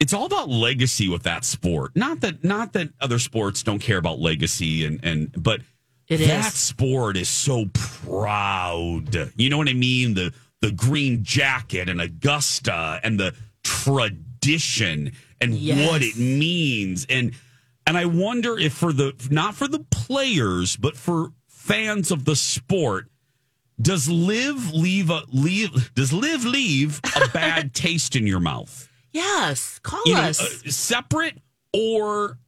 it's 0.00 0.12
all 0.12 0.26
about 0.26 0.48
legacy 0.48 1.08
with 1.08 1.22
that 1.24 1.44
sport. 1.44 1.92
Not 1.94 2.20
that 2.20 2.42
not 2.42 2.72
that 2.72 2.90
other 3.00 3.18
sports 3.18 3.62
don't 3.62 3.78
care 3.78 3.98
about 3.98 4.18
legacy 4.18 4.84
and 4.84 5.00
and 5.02 5.30
but 5.40 5.60
It 6.08 6.18
that 6.18 6.48
is. 6.48 6.54
sport 6.54 7.16
is 7.16 7.28
so 7.28 7.66
proud. 7.72 9.32
You 9.36 9.48
know 9.50 9.58
what 9.58 9.68
I 9.68 9.72
mean? 9.74 10.14
The 10.14 10.32
the 10.60 10.70
green 10.72 11.22
jacket 11.24 11.88
and 11.88 12.00
Augusta 12.00 13.00
and 13.02 13.18
the 13.20 13.34
tradition 13.62 15.12
and 15.40 15.54
Yes. 15.54 15.90
what 15.90 16.02
it 16.02 16.16
means 16.16 17.06
and 17.10 17.32
and 17.86 17.98
I 17.98 18.06
wonder 18.06 18.58
if 18.58 18.72
for 18.72 18.92
the 18.92 19.12
not 19.30 19.54
for 19.54 19.68
the 19.68 19.80
players 19.90 20.76
but 20.76 20.96
for 20.96 21.32
fans 21.48 22.10
of 22.10 22.24
the 22.24 22.36
sport 22.36 23.08
does 23.80 24.08
LIV 24.08 24.72
leave 24.72 25.10
a 25.10 25.22
leave 25.32 25.92
does 25.94 26.12
LIV 26.14 26.44
leave 26.46 27.00
a 27.16 27.28
bad 27.32 27.74
taste 27.74 28.16
in 28.16 28.26
your 28.26 28.40
mouth 28.40 28.88
Yes. 29.12 29.78
Call 29.82 30.02
you 30.06 30.14
know, 30.14 30.20
us. 30.22 30.40
uh, 30.40 30.70
separate 30.70 31.38
or 31.72 32.38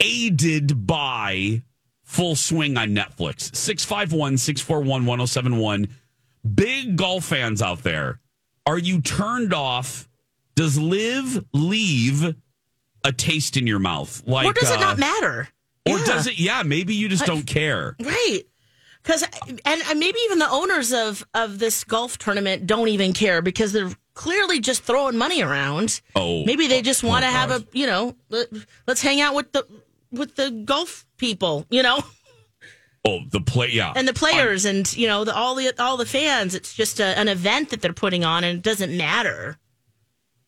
aided 0.00 0.86
by 0.86 1.62
Full 2.06 2.36
Swing 2.36 2.76
on 2.76 2.90
Netflix. 2.90 3.54
651 3.54 4.38
641 4.38 5.04
1071. 5.04 5.88
Big 6.54 6.96
golf 6.96 7.24
fans 7.24 7.60
out 7.60 7.82
there, 7.82 8.20
are 8.64 8.78
you 8.78 9.00
turned 9.00 9.52
off? 9.52 10.08
Does 10.54 10.78
LIV 10.78 11.44
leave 11.52 12.34
a 13.04 13.12
taste 13.12 13.56
in 13.56 13.66
your 13.66 13.80
mouth? 13.80 14.22
Like, 14.24 14.46
or 14.46 14.52
does 14.52 14.70
it 14.70 14.78
uh, 14.78 14.80
not 14.80 14.98
matter? 14.98 15.48
Or 15.86 15.98
Yeah. 15.98 16.04
does 16.06 16.26
it? 16.28 16.38
Yeah, 16.38 16.62
maybe 16.62 16.94
you 16.94 17.08
just 17.08 17.26
don't 17.26 17.46
care. 17.46 17.96
Right. 18.00 18.42
Because 19.02 19.24
and, 19.64 19.82
maybe 19.98 20.18
even 20.24 20.38
the 20.38 20.50
owners 20.50 20.92
of 20.92 21.24
of 21.34 21.58
this 21.58 21.84
golf 21.84 22.18
tournament 22.18 22.66
don't 22.66 22.88
even 22.88 23.12
care 23.12 23.42
because 23.42 23.72
they're 23.72 23.92
clearly 24.14 24.58
just 24.60 24.82
throwing 24.82 25.16
money 25.16 25.42
around. 25.42 26.00
Oh, 26.14 26.44
maybe 26.44 26.66
they 26.66 26.82
just 26.82 27.04
oh, 27.04 27.08
want 27.08 27.24
to 27.24 27.28
oh, 27.28 27.32
have 27.32 27.48
God. 27.50 27.62
a 27.62 27.78
you 27.78 27.86
know 27.86 28.16
let, 28.30 28.48
let's 28.86 29.02
hang 29.02 29.20
out 29.20 29.34
with 29.34 29.52
the 29.52 29.64
with 30.10 30.34
the 30.36 30.50
golf 30.50 31.05
people. 31.16 31.66
You 31.70 31.82
know, 31.82 32.00
Oh, 33.04 33.20
the 33.30 33.40
play, 33.40 33.68
yeah. 33.70 33.92
and 33.94 34.08
the 34.08 34.12
players 34.12 34.64
and 34.64 34.92
you 34.96 35.06
know 35.06 35.24
the, 35.24 35.34
all 35.34 35.54
the 35.54 35.72
all 35.80 35.96
the 35.96 36.06
fans. 36.06 36.54
It's 36.54 36.74
just 36.74 36.98
a, 37.00 37.04
an 37.18 37.28
event 37.28 37.70
that 37.70 37.80
they're 37.80 37.92
putting 37.92 38.24
on, 38.24 38.42
and 38.44 38.58
it 38.58 38.62
doesn't 38.62 38.96
matter. 38.96 39.58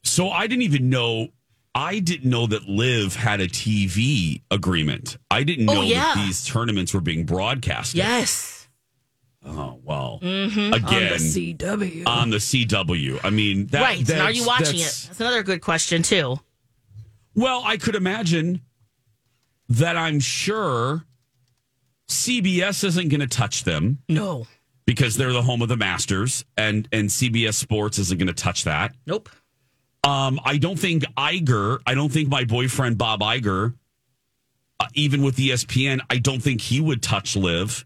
So 0.03 0.31
I 0.31 0.47
didn't 0.47 0.63
even 0.63 0.91
know. 0.91 1.29
I 1.75 2.01
didn't 2.01 2.29
know 2.29 2.47
that 2.49 2.69
LIV 2.69 3.15
had 3.15 3.41
a 3.41 3.47
TV 3.47 4.43
agreement. 4.51 5.17
I 5.31 5.45
didn't 5.45 5.69
Oh, 5.71 5.75
know 5.75 5.83
yeah. 5.83 6.15
that 6.15 6.27
these 6.27 6.45
tournaments 6.45 6.93
were 6.93 7.01
being 7.01 7.25
broadcast. 7.25 7.95
Yes. 7.95 8.69
Oh 9.47 9.79
well. 9.85 10.19
Mm-hmm. 10.21 10.73
Again, 10.75 11.13
On 11.13 11.19
the 11.19 11.55
CW. 11.55 12.07
on 12.09 12.31
the 12.31 12.37
CW. 12.39 13.21
I 13.23 13.31
mean, 13.31 13.67
that, 13.69 13.83
right. 13.83 14.11
And 14.11 14.21
are 14.21 14.33
you 14.33 14.45
watching 14.45 14.75
it? 14.77 14.79
that's- 14.79 15.07
That's 15.07 15.21
another 15.21 15.45
good 15.45 15.61
question 15.61 16.03
too. 16.03 16.41
Well, 17.37 17.63
I 17.65 17.77
could 17.77 17.95
imagine 17.95 18.63
that. 19.69 19.97
I'm 19.97 20.21
sure 20.21 21.05
CBS 22.09 22.85
isn't 22.85 23.09
going 23.09 23.21
to 23.21 23.27
touch 23.27 23.65
them. 23.65 23.99
No. 24.09 24.47
because 24.87 25.17
they're 25.17 25.33
the 25.33 25.43
home 25.43 25.61
of 25.63 25.69
the 25.69 25.77
Masters, 25.77 26.45
and 26.57 26.89
and 26.93 27.09
CBS 27.09 27.55
Sports 27.55 27.99
isn't 27.99 28.19
going 28.19 28.29
to 28.29 28.33
touch 28.33 28.65
that. 28.65 28.95
Nope. 29.07 29.29
Um, 30.05 30.41
I 30.45 30.57
don't 30.59 30.79
think 30.79 31.05
Iger. 31.17 31.81
I 31.87 31.95
don't 31.95 32.11
think 32.11 32.29
my 32.29 32.45
boyfriend 32.45 32.97
Bob 32.97 33.21
Iger, 33.21 33.75
uh, 34.81 34.87
even 34.95 35.23
with 35.23 35.37
ESPN, 35.37 36.01
I 36.09 36.19
don't 36.19 36.41
think 36.41 36.61
he 36.61 36.81
would 36.81 37.03
touch 37.03 37.37
LIV. 37.37 37.85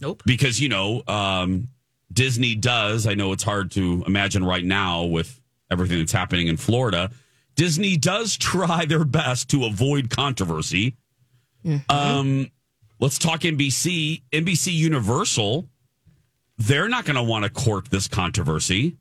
Nope. 0.00 0.22
Because 0.26 0.60
you 0.60 0.68
know, 0.68 1.02
um, 1.08 1.68
Disney 2.12 2.54
does. 2.54 3.06
I 3.06 3.14
know 3.14 3.32
it's 3.32 3.42
hard 3.42 3.72
to 3.72 4.04
imagine 4.06 4.44
right 4.44 4.64
now 4.64 5.04
with 5.04 5.40
everything 5.70 5.98
that's 5.98 6.12
happening 6.12 6.46
in 6.46 6.56
Florida. 6.56 7.10
Disney 7.56 7.96
does 7.96 8.36
try 8.36 8.84
their 8.84 9.04
best 9.04 9.50
to 9.50 9.64
avoid 9.64 10.10
controversy. 10.10 10.96
Um, 11.88 12.50
let's 13.00 13.18
talk 13.18 13.40
NBC. 13.40 14.22
NBC 14.30 14.72
Universal, 14.72 15.68
they're 16.58 16.88
not 16.88 17.04
going 17.04 17.16
to 17.16 17.22
want 17.22 17.44
to 17.44 17.50
court 17.50 17.90
this 17.90 18.06
controversy. 18.06 18.96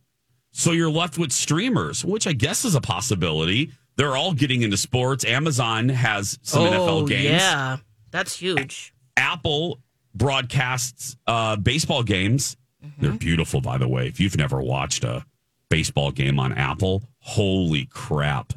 So 0.51 0.71
you're 0.71 0.89
left 0.89 1.17
with 1.17 1.31
streamers, 1.31 2.03
which 2.03 2.27
I 2.27 2.33
guess 2.33 2.65
is 2.65 2.75
a 2.75 2.81
possibility. 2.81 3.71
They're 3.97 4.15
all 4.15 4.33
getting 4.33 4.61
into 4.61 4.77
sports. 4.77 5.25
Amazon 5.25 5.89
has 5.89 6.39
some 6.41 6.63
oh, 6.63 6.71
NFL 6.71 7.09
games. 7.09 7.25
Yeah, 7.25 7.77
that's 8.11 8.37
huge. 8.37 8.93
Apple 9.17 9.79
broadcasts 10.13 11.17
uh, 11.27 11.57
baseball 11.57 12.03
games. 12.03 12.57
They're 12.99 13.11
beautiful, 13.11 13.61
by 13.61 13.77
the 13.77 13.87
way. 13.87 14.07
If 14.07 14.19
you've 14.19 14.37
never 14.37 14.61
watched 14.61 15.03
a 15.03 15.25
baseball 15.69 16.11
game 16.11 16.39
on 16.39 16.53
Apple, 16.53 17.03
holy 17.19 17.85
crap. 17.85 18.53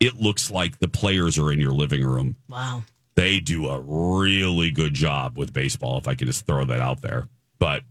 It 0.00 0.16
looks 0.20 0.50
like 0.50 0.78
the 0.78 0.88
players 0.88 1.38
are 1.38 1.52
in 1.52 1.60
your 1.60 1.72
living 1.72 2.04
room. 2.04 2.36
Wow. 2.48 2.82
They 3.14 3.40
do 3.40 3.68
a 3.68 3.80
really 3.80 4.70
good 4.70 4.94
job 4.94 5.36
with 5.36 5.52
baseball, 5.52 5.98
if 5.98 6.08
I 6.08 6.14
could 6.14 6.26
just 6.26 6.46
throw 6.46 6.64
that 6.64 6.80
out 6.80 7.02
there. 7.02 7.28
But 7.58 7.82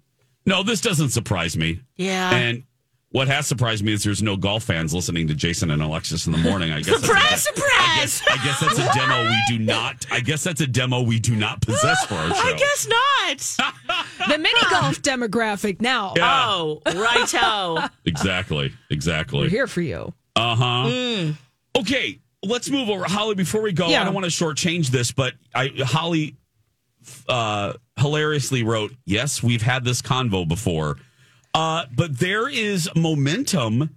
no, 0.45 0.63
this 0.63 0.81
doesn't 0.81 1.09
surprise 1.09 1.55
me. 1.55 1.81
Yeah. 1.95 2.35
And 2.35 2.63
what 3.11 3.27
has 3.27 3.45
surprised 3.47 3.83
me 3.83 3.93
is 3.93 4.03
there's 4.03 4.23
no 4.23 4.37
golf 4.37 4.63
fans 4.63 4.93
listening 4.93 5.27
to 5.27 5.35
Jason 5.35 5.69
and 5.71 5.81
Alexis 5.81 6.25
in 6.27 6.31
the 6.31 6.37
morning. 6.37 6.71
I 6.71 6.77
guess 6.81 6.87
that's 6.87 7.03
a- 7.03 7.05
Surprise! 7.07 7.43
Surprise! 7.43 8.21
I 8.29 8.35
guess 8.43 8.59
that's 8.59 8.79
a 8.79 8.89
demo 8.97 9.23
we 9.29 9.37
do 9.49 9.59
not. 9.63 10.05
I 10.11 10.19
guess 10.21 10.43
that's 10.43 10.61
a 10.61 10.67
demo 10.67 11.01
we 11.01 11.19
do 11.19 11.35
not 11.35 11.61
possess 11.61 12.05
for 12.05 12.15
our 12.15 12.29
show. 12.33 12.41
I 12.41 12.53
guess 12.53 12.87
not. 12.87 14.05
the 14.29 14.37
mini 14.37 14.59
golf 14.69 15.01
demographic 15.01 15.81
now. 15.81 16.13
Yeah. 16.15 16.45
Oh, 16.47 16.81
righto. 16.85 17.87
Exactly. 18.05 18.71
Exactly. 18.89 19.41
We're 19.41 19.49
here 19.49 19.67
for 19.67 19.81
you. 19.81 20.13
Uh 20.35 20.55
huh. 20.55 20.89
Mm. 20.89 21.35
Okay, 21.77 22.19
let's 22.43 22.69
move 22.69 22.89
over. 22.89 23.03
Holly, 23.05 23.35
before 23.35 23.61
we 23.61 23.73
go, 23.73 23.87
Yeah. 23.89 24.01
I 24.01 24.05
don't 24.05 24.13
want 24.13 24.25
to 24.25 24.31
shortchange 24.31 24.87
this, 24.87 25.11
but 25.11 25.33
I 25.53 25.69
Holly 25.79 26.37
uh, 27.27 27.73
hilariously 27.97 28.63
wrote, 28.63 28.91
"Yes, 29.05 29.41
we've 29.43 29.61
had 29.61 29.83
this 29.83 30.01
convo 30.01 30.47
before, 30.47 30.97
uh, 31.53 31.85
but 31.95 32.19
there 32.19 32.47
is 32.47 32.89
momentum 32.95 33.95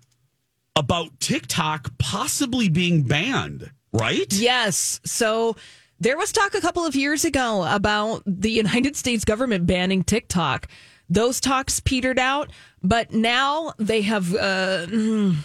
about 0.76 1.20
TikTok 1.20 1.96
possibly 1.98 2.68
being 2.68 3.02
banned, 3.02 3.70
right? 3.92 4.32
Yes. 4.32 5.00
So 5.05 5.57
there 6.00 6.16
was 6.16 6.32
talk 6.32 6.55
a 6.55 6.61
couple 6.61 6.84
of 6.84 6.96
years 6.96 7.24
ago 7.24 7.64
about 7.68 8.22
the 8.26 8.50
United 8.50 8.96
States 8.96 9.24
government 9.24 9.66
banning 9.66 10.02
TikTok. 10.02 10.68
Those 11.09 11.40
talks 11.40 11.80
petered 11.80 12.18
out, 12.18 12.50
but 12.85 13.12
now 13.12 13.72
they 13.78 14.03
have 14.03 14.35
uh, 14.35 14.87
mm, 14.87 15.37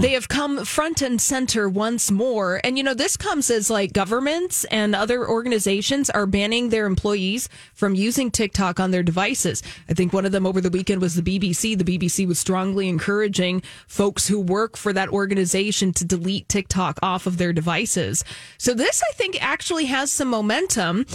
they 0.00 0.12
have 0.12 0.28
come 0.28 0.64
front 0.64 1.02
and 1.02 1.20
center 1.20 1.68
once 1.68 2.10
more. 2.10 2.60
And 2.62 2.76
you 2.76 2.84
know, 2.84 2.94
this 2.94 3.16
comes 3.16 3.50
as 3.50 3.70
like 3.70 3.92
governments 3.92 4.64
and 4.64 4.94
other 4.94 5.28
organizations 5.28 6.10
are 6.10 6.26
banning 6.26 6.68
their 6.68 6.86
employees 6.86 7.48
from 7.74 7.94
using 7.94 8.30
TikTok 8.30 8.78
on 8.78 8.90
their 8.90 9.02
devices. 9.02 9.62
I 9.88 9.94
think 9.94 10.12
one 10.12 10.26
of 10.26 10.32
them 10.32 10.46
over 10.46 10.60
the 10.60 10.70
weekend 10.70 11.00
was 11.00 11.14
the 11.14 11.22
BBC. 11.22 11.78
The 11.78 11.98
BBC 11.98 12.26
was 12.26 12.38
strongly 12.38 12.88
encouraging 12.88 13.62
folks 13.86 14.28
who 14.28 14.40
work 14.40 14.76
for 14.76 14.92
that 14.92 15.08
organization 15.08 15.92
to 15.94 16.04
delete 16.04 16.48
TikTok 16.48 16.98
off 17.02 17.26
of 17.26 17.38
their 17.38 17.52
devices. 17.52 18.24
So 18.58 18.74
this, 18.74 19.02
I 19.08 19.12
think, 19.14 19.42
actually 19.42 19.86
has 19.86 20.12
some 20.12 20.28
momentum. 20.28 21.06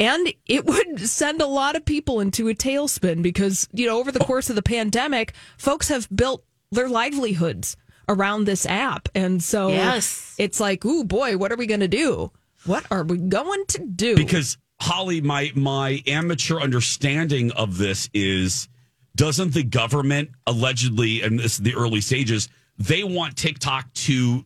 And 0.00 0.32
it 0.46 0.64
would 0.64 0.98
send 1.00 1.42
a 1.42 1.46
lot 1.46 1.76
of 1.76 1.84
people 1.84 2.20
into 2.20 2.48
a 2.48 2.54
tailspin 2.54 3.22
because, 3.22 3.68
you 3.72 3.86
know, 3.86 3.98
over 3.98 4.10
the 4.10 4.18
course 4.20 4.48
of 4.48 4.56
the 4.56 4.62
pandemic, 4.62 5.34
folks 5.58 5.88
have 5.88 6.08
built 6.14 6.42
their 6.72 6.88
livelihoods 6.88 7.76
around 8.08 8.44
this 8.44 8.64
app. 8.64 9.08
And 9.14 9.42
so 9.42 9.68
Yes. 9.68 10.34
it's 10.38 10.58
like, 10.58 10.84
ooh, 10.86 11.04
boy, 11.04 11.36
what 11.36 11.52
are 11.52 11.56
we 11.56 11.66
going 11.66 11.80
to 11.80 11.88
do? 11.88 12.32
What 12.64 12.84
are 12.90 13.04
we 13.04 13.18
going 13.18 13.64
to 13.68 13.84
do? 13.84 14.16
Because 14.16 14.56
Holly, 14.80 15.20
my 15.20 15.52
my 15.54 16.02
amateur 16.06 16.58
understanding 16.60 17.52
of 17.52 17.76
this 17.76 18.08
is, 18.14 18.68
doesn't 19.16 19.52
the 19.52 19.62
government 19.62 20.30
allegedly, 20.46 21.20
and 21.22 21.38
this 21.38 21.52
is 21.52 21.58
the 21.58 21.74
early 21.74 22.00
stages, 22.00 22.48
they 22.78 23.04
want 23.04 23.36
TikTok 23.36 23.92
to 23.92 24.44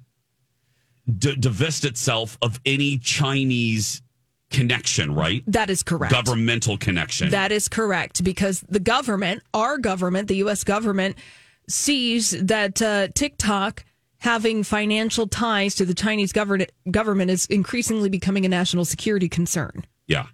d- 1.18 1.36
divest 1.36 1.84
itself 1.84 2.36
of 2.42 2.60
any 2.66 2.98
Chinese 2.98 4.02
connection, 4.50 5.14
right? 5.14 5.42
that 5.46 5.70
is 5.70 5.82
correct. 5.82 6.12
Governmental 6.12 6.76
connection. 6.78 7.30
That 7.30 7.52
is 7.52 7.68
correct 7.68 8.22
because 8.24 8.60
the 8.68 8.80
government, 8.80 9.42
our 9.52 9.78
government, 9.78 10.28
the 10.28 10.36
U.S. 10.36 10.64
government, 10.64 11.16
sees 11.68 12.30
that 12.30 12.80
uh, 12.82 13.08
TikTok 13.14 13.84
having 14.18 14.62
financial 14.62 15.26
ties 15.26 15.74
to 15.76 15.84
the 15.84 15.94
Chinese 15.94 16.32
government 16.32 16.70
government 16.90 17.30
is 17.30 17.46
increasingly 17.46 18.08
becoming 18.08 18.44
a 18.44 18.48
national 18.48 18.84
security 18.84 19.28
concern. 19.28 19.84
yeah, 20.06 20.26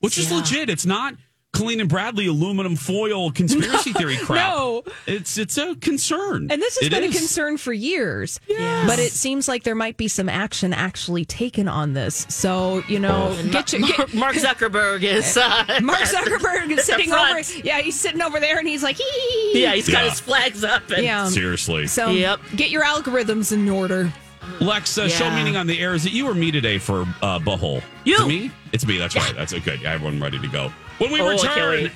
which 0.00 0.16
is 0.18 0.30
Yeah. 0.30 0.36
legit. 0.38 0.70
It's 0.70 0.86
not 0.86 1.14
Colleen 1.52 1.80
and 1.80 1.88
Bradley 1.88 2.26
aluminum 2.28 2.76
foil 2.76 3.32
conspiracy 3.32 3.92
theory 3.94 4.16
crap. 4.16 4.54
no. 4.56 4.84
it's 5.06 5.36
it's 5.36 5.58
a 5.58 5.74
concern, 5.74 6.48
And 6.50 6.62
this 6.62 6.78
has 6.78 6.86
It 6.86 6.90
been 6.90 7.02
is. 7.04 7.14
a 7.14 7.18
concern 7.18 7.56
for 7.58 7.72
years. 7.72 8.38
But 8.48 8.98
it 9.00 9.12
seems 9.12 9.48
like 9.48 9.64
there 9.64 9.74
might 9.74 9.96
be 9.96 10.06
some 10.08 10.28
action 10.28 10.72
actually 10.72 11.24
taken 11.24 11.66
on 11.68 11.92
this. 11.92 12.24
So, 12.28 12.82
you 12.88 12.98
know, 13.00 13.34
And 13.38 13.50
get 13.50 13.72
your. 13.72 13.80
Mark, 13.80 13.96
Get, 13.96 14.14
Mark 14.14 14.36
Zuckerberg 14.36 15.02
is 15.02 15.36
uh, 15.36 15.80
Mark 15.82 15.98
Zuckerberg 16.02 16.70
is 16.70 16.84
sitting 16.84 17.12
over. 17.12 17.40
Yeah, 17.64 17.80
he's 17.80 17.98
sitting 17.98 18.22
over 18.22 18.38
there 18.38 18.58
and 18.58 18.68
he's 18.68 18.82
like, 18.84 18.96
hee. 18.96 19.52
Yeah, 19.62 19.74
he's 19.74 19.88
got 19.88 20.04
Yeah. 20.04 20.10
his 20.10 20.20
flags 20.20 20.62
up. 20.64 20.88
And, 20.90 21.04
Yeah. 21.04 21.28
Seriously. 21.28 21.88
So 21.88 22.10
Yep. 22.10 22.40
get 22.56 22.70
your 22.70 22.84
algorithms 22.84 23.52
in 23.52 23.68
order. 23.68 24.12
Lex, 24.60 24.96
uh, 24.98 25.08
show 25.08 25.30
meaning 25.30 25.56
on 25.56 25.66
the 25.66 25.78
air. 25.80 25.94
Is 25.94 26.06
it 26.06 26.12
you 26.12 26.28
or 26.28 26.34
me 26.34 26.50
today 26.50 26.78
for 26.78 27.02
uh, 27.22 27.38
Butthole? 27.40 27.82
You. 28.04 28.14
Is 28.14 28.20
it 28.22 28.28
me? 28.28 28.50
It's 28.72 28.86
me. 28.86 28.98
That's 28.98 29.16
right. 29.16 29.34
That's 29.36 29.52
good. 29.52 29.80
Yeah, 29.82 29.92
everyone 29.92 30.20
ready 30.20 30.38
to 30.38 30.48
go. 30.48 30.72
When 31.00 31.10
we 31.12 31.20
Oh, 31.22 31.30
return, 31.30 31.90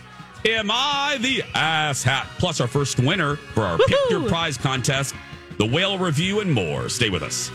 am 0.47 0.71
I 0.71 1.19
the 1.21 1.43
ass 1.55 2.03
hat? 2.03 2.27
Plus 2.39 2.59
our 2.61 2.67
first 2.67 2.99
winner 2.99 3.37
for 3.37 3.63
our 3.63 3.77
Pick 3.77 3.99
Your 4.09 4.27
Prize 4.27 4.57
contest, 4.57 5.15
the 5.59 5.67
whale 5.67 5.99
review, 5.99 6.41
and 6.41 6.51
more. 6.51 6.89
Stay 6.89 7.11
with 7.11 7.23
us. 7.23 7.51